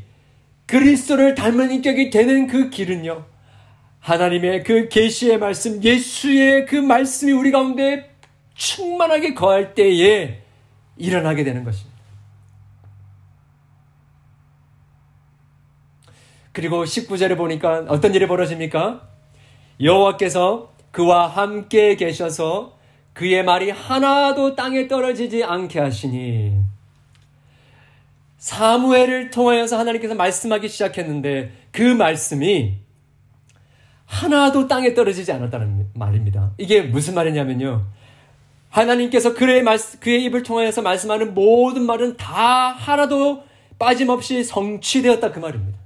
그리스도를 0.65 1.35
닮은 1.35 1.71
인격이 1.71 2.09
되는 2.09 2.47
그 2.47 2.69
길은요. 2.69 3.25
하나님의 3.99 4.63
그 4.63 4.89
계시의 4.89 5.37
말씀, 5.39 5.83
예수의 5.83 6.65
그 6.65 6.75
말씀이 6.75 7.31
우리 7.31 7.51
가운데 7.51 8.09
충만하게 8.55 9.33
거할 9.33 9.73
때에 9.75 10.41
일어나게 10.97 11.43
되는 11.43 11.63
것입니다. 11.63 11.99
그리고 16.51 16.83
19절에 16.83 17.37
보니까 17.37 17.85
어떤 17.87 18.13
일이 18.13 18.27
벌어집니까? 18.27 19.07
여호와께서 19.81 20.73
그와 20.91 21.27
함께 21.27 21.95
계셔서 21.95 22.77
그의 23.13 23.43
말이 23.43 23.69
하나도 23.69 24.55
땅에 24.55 24.87
떨어지지 24.87 25.43
않게 25.43 25.79
하시니 25.79 26.57
사무엘을 28.37 29.29
통하여서 29.29 29.77
하나님께서 29.77 30.15
말씀하기 30.15 30.67
시작했는데 30.69 31.51
그 31.71 31.81
말씀이 31.81 32.77
하나도 34.09 34.67
땅에 34.67 34.95
떨어지지 34.95 35.31
않았다는 35.31 35.91
말입니다. 35.93 36.51
이게 36.57 36.81
무슨 36.81 37.13
말이냐면요. 37.13 37.85
하나님께서 38.69 39.35
그의 39.35 39.61
말, 39.61 39.77
그의 39.99 40.23
입을 40.25 40.41
통하여서 40.41 40.81
말씀하는 40.81 41.35
모든 41.35 41.83
말은 41.83 42.17
다 42.17 42.71
하나도 42.71 43.43
빠짐없이 43.77 44.43
성취되었다 44.43 45.31
그 45.31 45.39
말입니다. 45.39 45.77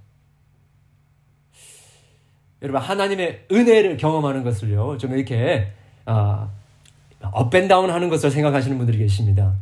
여러분 2.62 2.82
하나님의 2.82 3.48
은혜를 3.52 3.98
경험하는 3.98 4.44
것을요 4.44 4.98
좀 4.98 5.14
이렇게 5.14 5.68
아, 6.06 6.50
업앤다운 7.20 7.90
하는 7.90 8.08
것을 8.08 8.32
생각하시는 8.32 8.78
분들이 8.78 9.00
계십니다. 9.00 9.54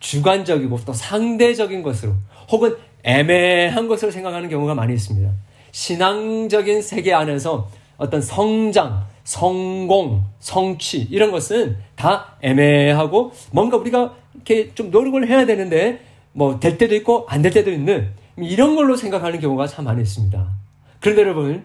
주관적이고 0.00 0.80
또 0.86 0.94
상대적인 0.94 1.82
것으로 1.82 2.14
혹은 2.50 2.76
애매한 3.02 3.88
것으로 3.88 4.10
생각하는 4.10 4.48
경우가 4.48 4.74
많이 4.74 4.94
있습니다. 4.94 5.30
신앙적인 5.70 6.80
세계 6.80 7.12
안에서 7.12 7.68
어떤 7.98 8.20
성장, 8.20 9.04
성공, 9.24 10.24
성취 10.38 11.00
이런 11.02 11.30
것은 11.30 11.76
다 11.96 12.36
애매하고 12.42 13.32
뭔가 13.52 13.76
우리가 13.76 14.14
이렇게 14.34 14.74
좀 14.74 14.90
노력을 14.90 15.26
해야 15.26 15.46
되는데 15.46 16.00
뭐 16.32 16.60
될 16.60 16.78
때도 16.78 16.94
있고 16.96 17.26
안 17.28 17.42
될 17.42 17.52
때도 17.52 17.70
있는 17.70 18.10
이런 18.36 18.76
걸로 18.76 18.96
생각하는 18.96 19.40
경우가 19.40 19.66
참 19.66 19.86
많이 19.86 20.02
있습니다. 20.02 20.48
그런데 21.00 21.22
여러분 21.22 21.64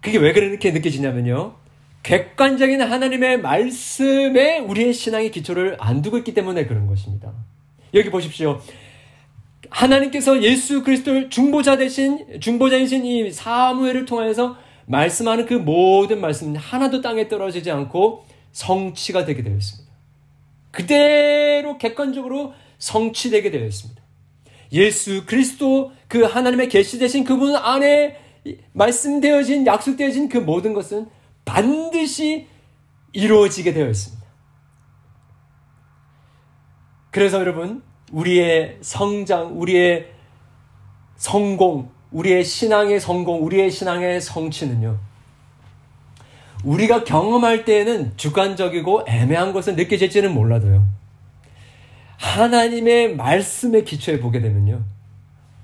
그게 0.00 0.18
왜 0.18 0.32
그렇게 0.32 0.70
느껴지냐면요. 0.70 1.54
객관적인 2.02 2.80
하나님의 2.80 3.40
말씀에 3.42 4.60
우리의 4.60 4.94
신앙의 4.94 5.30
기초를 5.30 5.76
안 5.78 6.00
두고 6.00 6.16
있기 6.18 6.32
때문에 6.32 6.66
그런 6.66 6.86
것입니다. 6.86 7.32
여기 7.92 8.10
보십시오. 8.10 8.60
하나님께서 9.70 10.42
예수 10.42 10.82
그리스도를 10.82 11.30
중보자 11.30 11.76
대신 11.76 12.40
중보자이신 12.40 13.04
이 13.04 13.30
사무엘을 13.30 14.04
통해서 14.04 14.56
말씀하는 14.86 15.46
그 15.46 15.54
모든 15.54 16.20
말씀 16.20 16.54
하나도 16.56 17.00
땅에 17.00 17.28
떨어지지 17.28 17.70
않고 17.70 18.24
성취가 18.52 19.24
되게 19.24 19.42
되어 19.42 19.54
있습니다. 19.54 19.92
그대로 20.70 21.78
객관적으로 21.78 22.54
성취되게 22.78 23.50
되어 23.50 23.66
있습니다. 23.66 24.02
예수 24.72 25.24
그리스도 25.26 25.92
그 26.08 26.22
하나님의 26.22 26.68
계시 26.68 26.98
되신 26.98 27.24
그분 27.24 27.54
안에 27.54 28.16
말씀되어진 28.72 29.66
약속되어진 29.66 30.28
그 30.28 30.38
모든 30.38 30.72
것은 30.72 31.08
반드시 31.44 32.46
이루어지게 33.12 33.72
되어 33.72 33.88
있습니다. 33.88 34.26
그래서 37.10 37.40
여러분, 37.40 37.82
우리의 38.12 38.78
성장, 38.80 39.60
우리의 39.60 40.06
성공, 41.16 41.90
우리의 42.10 42.44
신앙의 42.44 43.00
성공, 43.00 43.44
우리의 43.44 43.70
신앙의 43.70 44.20
성취는요. 44.20 44.98
우리가 46.64 47.04
경험할 47.04 47.64
때에는 47.64 48.12
주관적이고 48.16 49.04
애매한 49.06 49.52
것을 49.52 49.76
느껴질지는 49.76 50.32
몰라도요. 50.32 50.86
하나님의 52.16 53.14
말씀에 53.14 53.82
기초해 53.82 54.20
보게 54.20 54.40
되면요. 54.40 54.82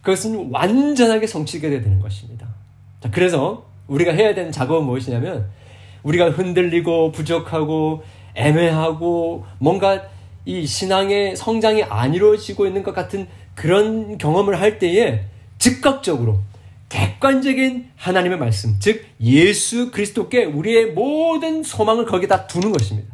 그것은 0.03 0.51
완전하게 0.53 1.27
성취되게 1.27 1.81
되는 1.81 1.99
것입니다. 1.99 2.47
자, 3.01 3.11
그래서 3.11 3.67
우리가 3.89 4.13
해야 4.13 4.35
되는 4.35 4.53
작업은 4.53 4.85
무엇이냐면 4.85 5.51
우리가 6.03 6.31
흔들리고 6.31 7.13
부족하고 7.13 8.03
애매하고 8.35 9.47
뭔가 9.59 10.03
이 10.45 10.67
신앙의 10.67 11.37
성장이 11.37 11.85
안 11.85 12.15
이루어지고 12.15 12.67
있는 12.67 12.83
것 12.83 12.95
같은 12.95 13.27
그런 13.55 14.19
경험을 14.19 14.61
할 14.61 14.79
때에 14.79 15.25
즉각적으로 15.59 16.41
객관적인 16.89 17.91
하나님의 17.97 18.39
말씀, 18.39 18.77
즉 18.79 19.05
예수 19.21 19.91
그리스도께 19.91 20.45
우리의 20.45 20.93
모든 20.93 21.63
소망을 21.63 22.05
거기다 22.05 22.47
두는 22.47 22.73
것입니다. 22.73 23.13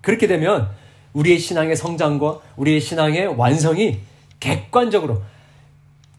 그렇게 0.00 0.26
되면 0.26 0.70
우리의 1.12 1.38
신앙의 1.38 1.76
성장과 1.76 2.40
우리의 2.56 2.80
신앙의 2.80 3.26
완성이 3.36 4.00
객관적으로 4.38 5.22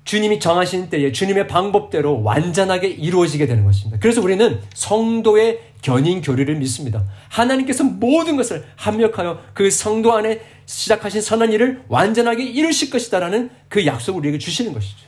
주님이 0.03 0.39
정하신 0.39 0.89
때에 0.89 1.11
주님의 1.11 1.47
방법대로 1.47 2.23
완전하게 2.23 2.87
이루어지게 2.87 3.45
되는 3.45 3.63
것입니다. 3.63 3.99
그래서 4.01 4.21
우리는 4.21 4.59
성도의 4.73 5.61
견인 5.81 6.21
교리를 6.21 6.53
믿습니다. 6.55 7.03
하나님께서 7.29 7.83
모든 7.83 8.35
것을 8.35 8.65
합력하여 8.75 9.41
그 9.53 9.69
성도 9.69 10.13
안에 10.13 10.41
시작하신 10.65 11.21
선한 11.21 11.53
일을 11.53 11.83
완전하게 11.87 12.43
이루실 12.43 12.89
것이다라는 12.89 13.49
그 13.67 13.85
약속을 13.85 14.19
우리에게 14.19 14.37
주시는 14.37 14.73
것이죠. 14.73 15.05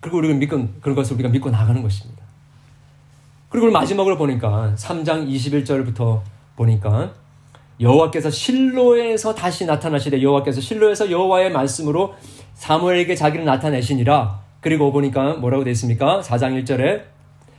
그리고 0.00 0.18
우리가 0.18 0.34
믿고 0.34 0.68
그런 0.80 0.96
것을 0.96 1.14
우리가 1.14 1.28
믿고 1.28 1.50
나가는 1.50 1.82
것입니다. 1.82 2.22
그리고 3.48 3.70
마지막으로 3.70 4.16
보니까 4.16 4.74
3장 4.76 5.28
21절부터 5.28 6.22
보니까 6.56 7.14
여호와께서 7.80 8.30
실로에서 8.30 9.34
다시 9.34 9.66
나타나시되 9.66 10.22
여호와께서 10.22 10.60
실로에서 10.60 11.10
여호와의 11.10 11.52
말씀으로 11.52 12.14
사무엘에게 12.56 13.14
자기를 13.14 13.44
나타내시니라. 13.44 14.40
그리고 14.60 14.90
보니까 14.90 15.34
뭐라고 15.34 15.62
되어 15.62 15.70
있습니까? 15.72 16.20
4장 16.22 16.60
1절에 16.64 17.02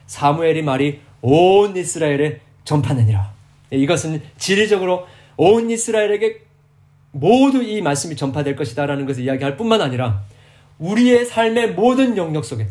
사무엘이 0.08 0.64
말이 0.64 1.00
온 1.22 1.78
이스라엘에 1.78 2.42
전파되니라. 2.66 3.32
이것은 3.72 4.22
지리적으로 4.38 5.06
온 5.38 5.70
이스라엘에게 5.70 6.42
모두 7.12 7.64
이 7.64 7.82
말씀이 7.82 8.16
전파될 8.16 8.56
것이다라는 8.56 9.06
것을 9.06 9.24
이야기할 9.24 9.56
뿐만 9.56 9.82
아니라 9.82 10.24
우리의 10.80 11.26
삶의 11.26 11.74
모든 11.74 12.18
영역 12.18 12.44
속에 12.44 12.68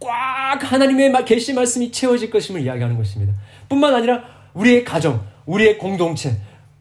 꽉 0.00 0.58
하나님의 0.60 1.12
계시 1.24 1.54
말씀이 1.54 1.90
채워질 1.90 2.30
것임을 2.30 2.60
이야기하는 2.62 2.96
것입니다. 2.96 3.34
뿐만 3.68 3.94
아니라 3.94 4.22
우리의 4.54 4.84
가정, 4.84 5.24
우리의 5.46 5.78
공동체, 5.78 6.36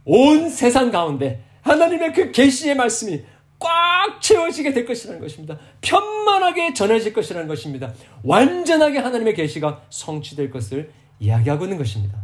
온 0.05 0.49
세상 0.49 0.91
가운데 0.91 1.43
하나님의 1.61 2.13
그 2.13 2.31
계시의 2.31 2.75
말씀이 2.75 3.21
꽉 3.59 4.21
채워지게 4.21 4.73
될 4.73 4.85
것이라는 4.85 5.19
것입니다. 5.19 5.57
편만하게 5.81 6.73
전해질 6.73 7.13
것이라는 7.13 7.47
것입니다. 7.47 7.93
완전하게 8.23 8.99
하나님의 8.99 9.33
계시가 9.33 9.83
성취될 9.89 10.49
것을 10.51 10.91
이야기하고 11.19 11.65
있는 11.65 11.77
것입니다. 11.77 12.21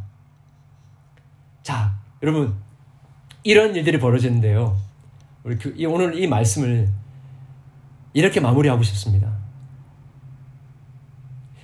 자, 1.64 1.98
여러분 2.22 2.56
이런 3.44 3.76
일들이 3.76 4.00
벌어지는데요. 4.00 4.78
우리 5.44 5.58
그, 5.58 5.76
오늘 5.88 6.18
이 6.18 6.28
말씀을 6.28 6.90
이렇게 8.14 8.40
마무리하고 8.40 8.84
싶습니다. 8.84 9.38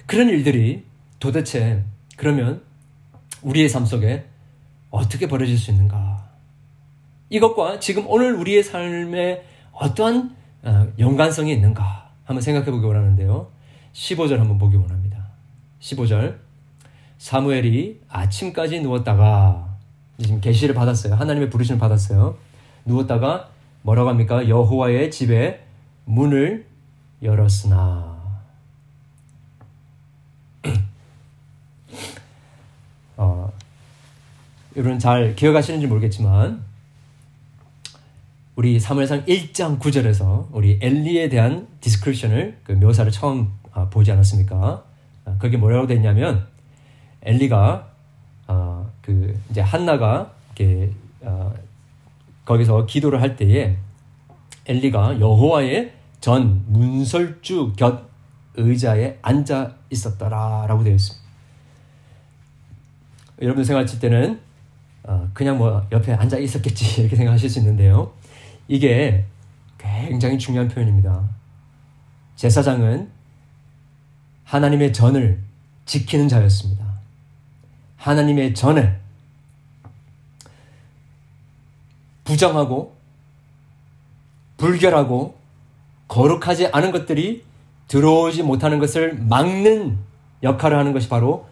그런 0.05 0.29
일들이 0.29 0.85
도대체 1.19 1.83
그러면 2.17 2.63
우리의 3.43 3.69
삶 3.69 3.85
속에 3.85 4.27
어떻게 4.89 5.27
벌어질 5.27 5.57
수 5.57 5.71
있는가? 5.71 6.27
이것과 7.29 7.79
지금 7.79 8.05
오늘 8.07 8.33
우리의 8.33 8.63
삶에 8.63 9.45
어떠한 9.79 10.35
어, 10.63 10.87
연관성이 10.99 11.53
있는가 11.53 12.11
한번 12.25 12.41
생각해 12.41 12.69
보기 12.69 12.85
원하는데요. 12.85 13.47
15절 13.93 14.37
한번 14.37 14.57
보기 14.57 14.75
원합니다. 14.75 15.27
15절 15.79 16.37
사무엘이 17.17 18.01
아침까지 18.09 18.81
누웠다가 18.81 19.77
지금 20.21 20.41
계시를 20.41 20.75
받았어요. 20.75 21.15
하나님의 21.15 21.49
부르심을 21.49 21.79
받았어요. 21.79 22.37
누웠다가 22.85 23.49
뭐라고 23.81 24.09
합니까? 24.09 24.47
여호와의 24.49 25.11
집에 25.11 25.65
문을 26.05 26.65
열었으나 27.23 28.19
어, 33.17 33.51
여러분 34.75 34.99
잘 34.99 35.35
기억하시는지 35.35 35.87
모르겠지만 35.87 36.68
우리 38.59 38.77
사무엘상 38.77 39.23
1장 39.23 39.79
9절에서 39.79 40.49
우리 40.51 40.79
엘리에 40.81 41.29
대한 41.29 41.69
디스크리션을 41.79 42.57
그 42.65 42.73
묘사를 42.73 43.09
처음 43.09 43.53
아, 43.71 43.87
보지 43.87 44.11
않았습니까? 44.11 44.83
아, 45.23 45.37
그게 45.39 45.55
뭐라고 45.55 45.87
됐냐면 45.87 46.45
엘리가 47.21 47.89
어, 48.49 48.91
그 49.01 49.39
이제 49.49 49.61
한나가 49.61 50.33
이렇게 50.57 50.91
어, 51.21 51.53
거기서 52.43 52.85
기도를 52.85 53.21
할 53.21 53.37
때에 53.37 53.77
엘리가 54.65 55.21
여호와의 55.21 55.93
전 56.19 56.65
문설주 56.67 57.75
곁 57.77 58.09
의자에 58.55 59.19
앉아 59.21 59.75
있었더라라고 59.89 60.83
되어 60.83 60.95
있습니다. 60.95 61.25
여러분 63.41 63.63
생각하실 63.63 64.01
때는 64.01 64.41
어, 65.03 65.29
그냥 65.33 65.57
뭐 65.57 65.87
옆에 65.93 66.11
앉아 66.11 66.39
있었겠지 66.39 66.99
이렇게 67.07 67.15
생각하실 67.15 67.49
수 67.49 67.59
있는데요. 67.59 68.18
이게 68.69 69.25
굉장히 69.79 70.37
중요한 70.37 70.67
표현입니다. 70.67 71.27
제사장은 72.35 73.11
하나님의 74.45 74.93
전을 74.93 75.41
지키는 75.85 76.27
자였습니다. 76.29 76.85
하나님의 77.97 78.53
전을 78.53 79.01
부정하고 82.23 82.95
불결하고 84.57 85.37
거룩하지 86.07 86.67
않은 86.67 86.91
것들이 86.91 87.43
들어오지 87.87 88.43
못하는 88.43 88.77
것을 88.77 89.15
막는 89.15 89.97
역할을 90.43 90.77
하는 90.77 90.93
것이 90.93 91.09
바로 91.09 91.49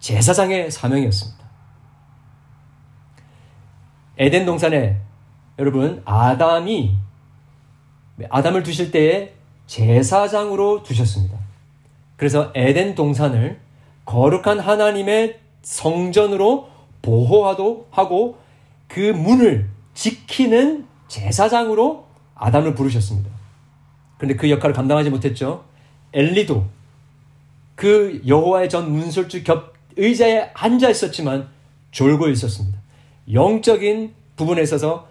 제사장의 0.00 0.72
사명이었습니다. 0.72 1.46
에덴 4.18 4.46
동산에 4.46 5.05
여러분 5.58 6.02
아담이 6.04 6.94
아담을 8.28 8.62
두실 8.62 8.90
때에 8.90 9.34
제사장으로 9.66 10.82
두셨습니다. 10.82 11.38
그래서 12.16 12.50
에덴 12.54 12.94
동산을 12.94 13.58
거룩한 14.04 14.60
하나님의 14.60 15.40
성전으로 15.62 16.68
보호하도 17.02 17.88
하고 17.90 18.38
그 18.88 19.00
문을 19.00 19.68
지키는 19.94 20.86
제사장으로 21.08 22.06
아담을 22.34 22.74
부르셨습니다. 22.74 23.30
그런데 24.18 24.36
그 24.36 24.50
역할을 24.50 24.74
감당하지 24.74 25.10
못했죠. 25.10 25.64
엘리도 26.12 26.64
그 27.74 28.22
여호와의 28.26 28.68
전 28.68 28.90
문설주 28.90 29.44
겹 29.44 29.74
의자에 29.96 30.50
앉아 30.54 30.90
있었지만 30.90 31.48
졸고 31.90 32.28
있었습니다. 32.28 32.78
영적인 33.32 34.14
부분에 34.36 34.62
있어서 34.62 35.08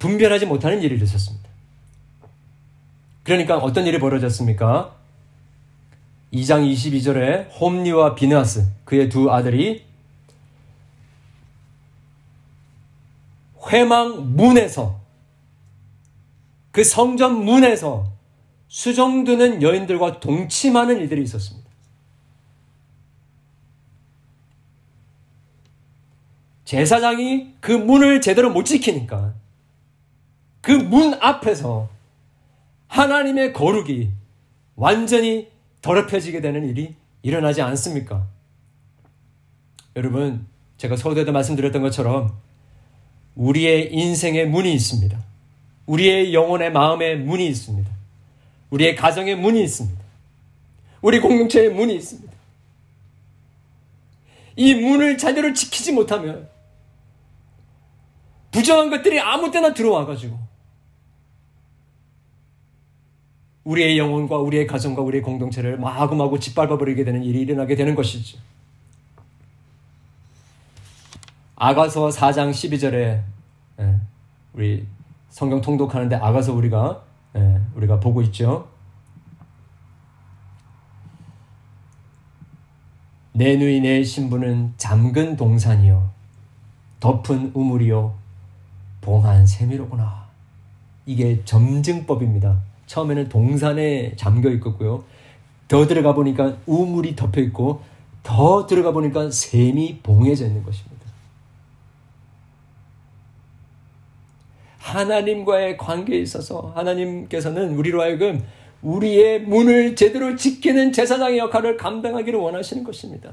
분별하지 0.00 0.46
못하는 0.46 0.82
일이 0.82 0.96
있었습니다. 0.96 1.48
그러니까 3.22 3.58
어떤 3.58 3.86
일이 3.86 4.00
벌어졌습니까? 4.00 4.96
2장 6.32 6.68
22절에 6.72 7.48
홈리와 7.60 8.14
비느하스 8.16 8.66
그의 8.84 9.08
두 9.08 9.30
아들이 9.30 9.84
회망 13.68 14.34
문에서 14.34 15.00
그 16.72 16.82
성전 16.82 17.44
문에서 17.44 18.10
수정드는 18.68 19.62
여인들과 19.62 20.20
동침하는 20.20 20.98
일들이 20.98 21.22
있었습니다. 21.22 21.68
제사장이 26.64 27.56
그 27.60 27.72
문을 27.72 28.20
제대로 28.20 28.50
못 28.50 28.64
지키니까 28.64 29.34
그 30.60 30.72
문 30.72 31.14
앞에서 31.14 31.88
하나님의 32.88 33.52
거룩이 33.52 34.10
완전히 34.76 35.48
더럽혀지게 35.82 36.40
되는 36.40 36.68
일이 36.68 36.94
일어나지 37.22 37.62
않습니까? 37.62 38.26
여러분, 39.96 40.46
제가 40.76 40.96
서두에도 40.96 41.32
말씀드렸던 41.32 41.82
것처럼 41.82 42.36
우리의 43.36 43.92
인생의 43.94 44.48
문이 44.48 44.72
있습니다. 44.74 45.18
우리의 45.86 46.34
영혼의 46.34 46.72
마음의 46.72 47.18
문이 47.20 47.46
있습니다. 47.46 47.90
우리의 48.70 48.96
가정의 48.96 49.36
문이 49.36 49.62
있습니다. 49.62 50.00
우리 51.02 51.20
공동체의 51.20 51.70
문이 51.70 51.94
있습니다. 51.94 52.32
이 54.56 54.74
문을 54.74 55.16
제대로 55.16 55.52
지키지 55.54 55.92
못하면 55.92 56.48
부정한 58.50 58.90
것들이 58.90 59.20
아무 59.20 59.50
때나 59.50 59.72
들어와가지고 59.74 60.49
우리의 63.64 63.98
영혼과 63.98 64.38
우리의 64.38 64.66
가정과 64.66 65.02
우리의 65.02 65.22
공동체를 65.22 65.78
마구마구 65.78 66.38
짓밟아버리게 66.40 67.04
되는 67.04 67.22
일이 67.22 67.40
일어나게 67.40 67.76
되는 67.76 67.94
것이죠. 67.94 68.38
아가서 71.56 72.08
4장 72.08 72.50
12절에 72.50 73.22
예, 73.80 74.00
우리 74.54 74.86
성경 75.28 75.60
통독하는데 75.60 76.16
아가서 76.16 76.54
우리가 76.54 77.02
예, 77.36 77.60
우리가 77.74 78.00
보고 78.00 78.22
있죠. 78.22 78.68
내 83.32 83.56
누이 83.56 83.80
내 83.80 84.02
신부는 84.02 84.74
잠근 84.76 85.36
동산이요 85.36 86.10
덮은 86.98 87.52
우물이요 87.54 88.14
봉한 89.02 89.46
세미로구나. 89.46 90.28
이게 91.06 91.42
점증법입니다. 91.44 92.69
처음에는 92.90 93.28
동산에 93.28 94.14
잠겨 94.16 94.50
있었고요. 94.50 95.04
더 95.68 95.86
들어가 95.86 96.12
보니까 96.12 96.56
우물이 96.66 97.14
덮여 97.14 97.40
있고 97.42 97.82
더 98.24 98.66
들어가 98.66 98.90
보니까 98.90 99.30
샘이 99.30 100.00
봉해져 100.02 100.46
있는 100.46 100.64
것입니다. 100.64 101.06
하나님과의 104.78 105.76
관계에 105.76 106.18
있어서 106.18 106.72
하나님께서는 106.74 107.76
우리로 107.76 108.02
하여금 108.02 108.44
우리의 108.82 109.42
문을 109.42 109.94
제대로 109.94 110.34
지키는 110.34 110.92
제사장의 110.92 111.38
역할을 111.38 111.76
감당하기를 111.76 112.40
원하시는 112.40 112.82
것입니다. 112.82 113.30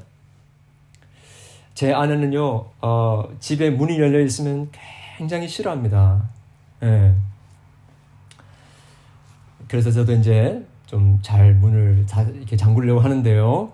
제 1.74 1.92
아내는요, 1.92 2.66
어, 2.80 3.28
집에 3.40 3.70
문이 3.70 3.98
열려 3.98 4.20
있으면 4.20 4.70
굉장히 5.16 5.48
싫어합니다. 5.48 6.28
예. 6.84 7.14
그래서 9.68 9.90
저도 9.90 10.12
이제 10.14 10.64
좀 10.86 11.18
잘 11.22 11.54
문을 11.54 12.06
이렇게 12.34 12.56
잠그려고 12.56 13.00
하는데요. 13.00 13.70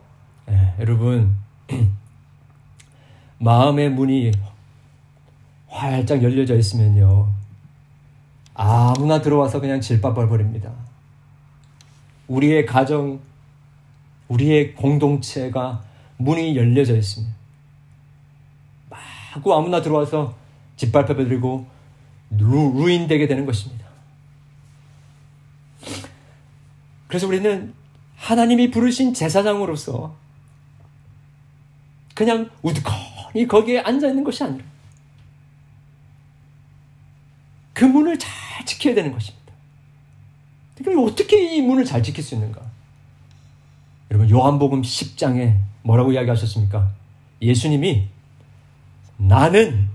예, 0.51 0.75
여러분, 0.81 1.37
마음의 3.39 3.91
문이 3.91 4.33
활짝 5.69 6.23
열려져 6.23 6.57
있으면요. 6.57 7.29
아무나 8.55 9.21
들어와서 9.21 9.61
그냥 9.61 9.81
질밥을 9.81 10.29
버립니다. 10.29 10.73
우리의 12.29 12.67
가정, 12.67 13.21
우리의 14.29 14.75
공동체가 14.75 15.83
문이 16.17 16.57
열려져 16.57 16.97
있으면 16.97 17.29
마구 18.89 19.55
아무나 19.55 19.83
들어와서 19.83 20.35
짓밟혀버리고 20.77 21.67
루, 22.39 22.91
인되게 22.91 23.27
되는 23.27 23.45
것입니다. 23.47 23.84
그래서 27.15 27.29
우리는 27.29 27.73
하나님이 28.17 28.73
부르신 28.73 29.15
제사장으로서 29.15 30.17
그냥 32.13 32.51
우두커니 32.63 33.47
거기에 33.47 33.79
앉아 33.79 34.09
있는 34.09 34.25
것이 34.25 34.43
아니라 34.43 34.65
그 37.73 37.85
문을 37.85 38.19
잘 38.19 38.67
지켜야 38.67 38.97
되는 38.97 39.13
것입니다. 39.13 39.53
그러니까 40.75 41.05
어떻게 41.05 41.55
이 41.55 41.63
문을 41.63 41.85
잘 41.85 42.03
지킬 42.03 42.25
수 42.25 42.35
있는가? 42.35 42.61
여러분 44.11 44.29
요한복음 44.29 44.83
10장에 44.83 45.57
뭐라고 45.85 46.11
이야기하셨습니까? 46.11 46.91
예수님이 47.41 48.09
나는 49.19 49.89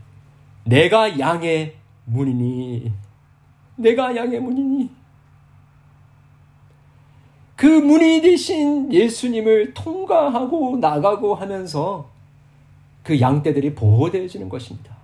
내가 0.63 1.19
양의 1.19 1.75
문이니 2.05 2.93
내가 3.75 4.15
양의 4.15 4.39
문이니 4.39 4.98
그 7.59 7.65
문이 7.65 8.21
되신 8.21 8.93
예수님을 8.93 9.73
통과하고 9.73 10.77
나가고 10.77 11.35
하면서 11.35 12.09
그 13.03 13.19
양떼들이 13.19 13.75
보호되어지는 13.75 14.47
것입니다. 14.47 14.95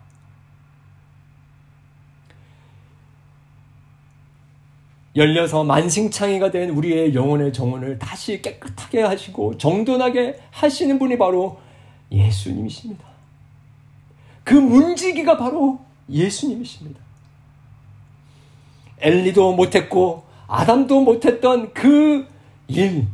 열려서 5.17 5.65
만신창이가 5.65 6.51
된 6.51 6.69
우리의 6.69 7.13
영혼의 7.13 7.51
정원을 7.51 7.99
다시 7.99 8.41
깨끗하게 8.41 9.01
하시고 9.01 9.57
정돈하게 9.57 10.39
하시는 10.51 10.97
분이 10.97 11.17
바로 11.17 11.59
예수님이십니다. 12.09 13.03
그 14.45 14.53
문지기가 14.53 15.35
바로 15.35 15.81
예수님이십니다. 16.09 17.01
엘리도 18.99 19.51
못했고 19.57 20.23
아담도 20.47 21.01
못했던 21.01 21.73
그 21.73 22.33
일, 22.67 23.07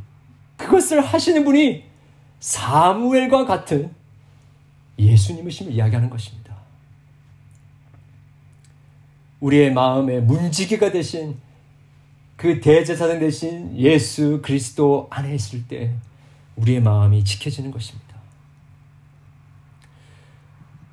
그것을 0.57 1.01
하시는 1.01 1.43
분이 1.43 1.83
사무엘과 2.39 3.45
같은 3.45 3.93
예수님이심을 4.97 5.73
이야기하는 5.73 6.09
것입니다. 6.09 6.55
우리의 9.39 9.73
마음에 9.73 10.19
문지기가 10.19 10.91
되신 10.91 11.37
그 12.35 12.59
대제사장 12.59 13.19
대신 13.19 13.77
예수 13.77 14.41
그리스도 14.41 15.07
안에 15.09 15.35
있을 15.35 15.67
때 15.67 15.93
우리의 16.55 16.81
마음이 16.81 17.23
지켜지는 17.23 17.71
것입니다. 17.71 18.11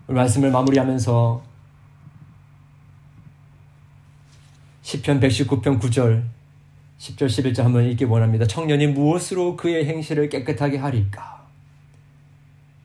말씀을 0.06 0.50
마무리하면서 0.50 1.42
10편 4.82 5.20
119편 5.20 5.80
9절 5.80 6.24
10절 6.98 7.26
11절 7.26 7.62
한번 7.62 7.84
읽기 7.84 8.04
원합니다. 8.04 8.46
청년이 8.46 8.88
무엇으로 8.88 9.56
그의 9.56 9.86
행실을 9.86 10.28
깨끗하게 10.28 10.78
하리까? 10.78 11.46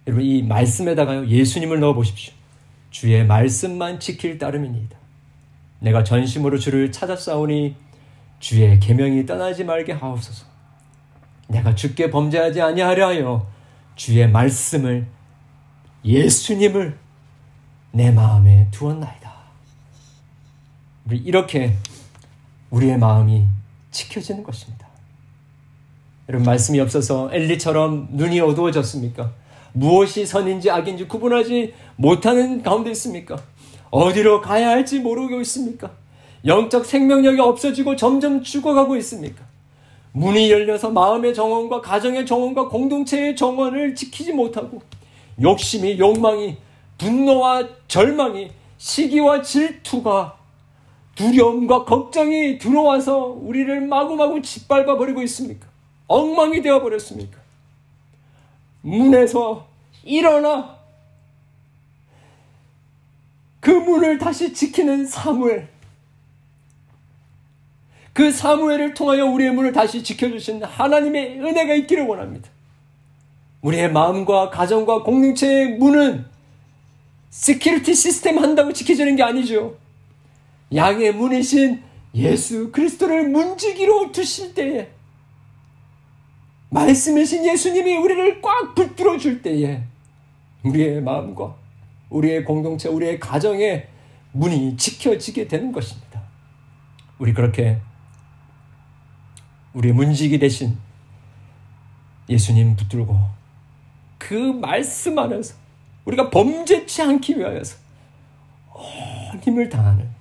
여러분 0.06 0.26
이 0.26 0.44
말씀에다가요 0.44 1.28
예수님을 1.28 1.80
넣어 1.80 1.94
보십시오. 1.94 2.34
주의 2.92 3.26
말씀만 3.26 4.00
지킬 4.00 4.38
따름이니이다. 4.38 4.98
내가 5.80 6.04
전심으로 6.04 6.60
주를 6.60 6.92
찾았사오니 6.92 7.76
주의 8.40 8.80
계명이 8.80 9.26
떠나지 9.26 9.64
말게 9.64 9.94
하옵소서. 9.94 10.46
내가 11.48 11.74
주께 11.76 12.10
범죄하지 12.10 12.62
아니하려 12.62 13.08
하여 13.08 13.48
주의 13.96 14.30
말씀을 14.30 15.08
예수님을 16.06 16.98
내 17.92 18.12
마음에 18.12 18.68
두었나이다. 18.72 19.34
우리 21.06 21.18
이렇게 21.18 21.76
우리의 22.70 22.98
마음이 22.98 23.46
지켜지는 23.94 24.44
것입니다. 24.44 24.88
여러분 26.28 26.46
말씀이 26.46 26.80
없어서 26.80 27.30
엘리처럼 27.32 28.10
눈이 28.12 28.40
어두워졌습니까? 28.42 29.32
무엇이 29.74 30.26
선인지 30.26 30.70
악인지 30.70 31.08
구분하지 31.08 31.74
못하는 31.96 32.62
가운데 32.62 32.92
있습니까? 32.92 33.38
어디로 33.90 34.42
가야 34.42 34.70
할지 34.70 35.00
모르고 35.00 35.40
있습니까? 35.42 35.92
영적 36.46 36.86
생명력이 36.86 37.40
없어지고 37.40 37.96
점점 37.96 38.44
죽어가고 38.44 38.98
있습니까? 38.98 39.44
문이 40.12 40.52
열려서 40.52 40.92
마음의 40.92 41.34
정원과 41.34 41.82
가정의 41.82 42.26
정원과 42.26 42.70
공동체의 42.70 43.36
정원을 43.36 43.96
지키지 43.96 44.34
못하고 44.34 44.82
욕심이 45.42 45.98
욕망이 45.98 46.58
분노와 46.98 47.68
절망이 47.88 48.52
시기와 48.78 49.42
질투가 49.42 50.38
두려움과 51.16 51.86
걱정이 51.86 52.58
들어와서 52.58 53.28
우리를 53.28 53.82
마구마구 53.82 54.42
짓밟아 54.42 54.98
버리고 54.98 55.22
있습니까? 55.24 55.68
엉망이 56.08 56.62
되어 56.62 56.82
버렸습니까? 56.82 57.40
문에서 58.82 59.68
일어나 60.04 60.78
그 63.60 63.70
문을 63.70 64.18
다시 64.18 64.54
지키는 64.54 65.06
사무엘 65.06 65.70
그 68.12 68.32
사무엘을 68.32 68.94
통하여 68.94 69.26
우리의 69.26 69.52
문을 69.52 69.72
다시 69.72 70.04
지켜주신 70.04 70.64
하나님의 70.64 71.40
은혜가 71.40 71.74
있기를 71.76 72.06
원합니다. 72.06 72.50
우리의 73.62 73.92
마음과 73.92 74.50
가정과 74.50 75.04
공동체의 75.04 75.78
문은 75.78 76.26
security 77.32 77.96
시스템 77.96 78.38
한다고 78.38 78.72
지켜지는 78.72 79.16
게 79.16 79.24
아니죠. 79.24 79.78
양의 80.76 81.14
문이신 81.14 81.84
예수 82.16 82.72
그리스도를 82.72 83.30
문지기로 83.30 84.12
두실 84.12 84.54
때에 84.54 84.90
말씀이신 86.70 87.46
예수님이 87.46 87.98
우리를 87.98 88.42
꽉 88.42 88.74
붙들어 88.74 89.18
줄 89.18 89.42
때에 89.42 89.84
우리의 90.64 91.02
마음과 91.02 91.56
우리의 92.10 92.46
공동체, 92.46 92.90
우리의 92.90 93.20
가정의 93.20 93.88
문이 94.32 94.78
지켜지게 94.78 95.48
되는 95.48 95.72
것입니다. 95.72 96.22
우리 97.20 97.34
그렇게 97.34 97.80
우리 99.74 99.92
문지기 99.92 100.40
대신 100.40 100.78
예수님 102.30 102.76
붙들고 102.76 103.18
그 104.18 104.34
말씀 104.34 105.18
안에서 105.20 105.56
우리가 106.06 106.30
범죄치 106.30 107.02
않기 107.02 107.38
위하여서 107.38 107.78
힘을 109.42 109.70
당하는 109.70 110.13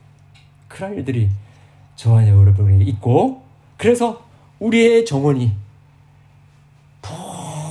그런 0.72 0.94
일들이 0.94 1.28
저와 1.96 2.26
여러분에게 2.26 2.84
있고 2.84 3.44
그래서 3.76 4.24
우리의 4.58 5.04
정원이 5.04 5.52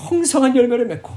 풍성한 0.07 0.55
열매를 0.55 0.85
맺고 0.85 1.09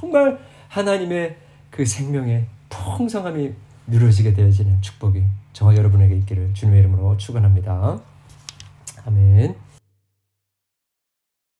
정말 0.00 0.38
하나님의 0.68 1.36
그 1.70 1.84
생명의 1.86 2.46
풍성함이 2.68 3.52
누려지게 3.86 4.34
되어지는 4.34 4.82
축복이 4.82 5.22
저와 5.52 5.76
여러분에게 5.76 6.16
있기를 6.16 6.54
주님의 6.54 6.80
이름으로 6.80 7.16
축원합니다. 7.16 8.00
아멘. 9.06 9.69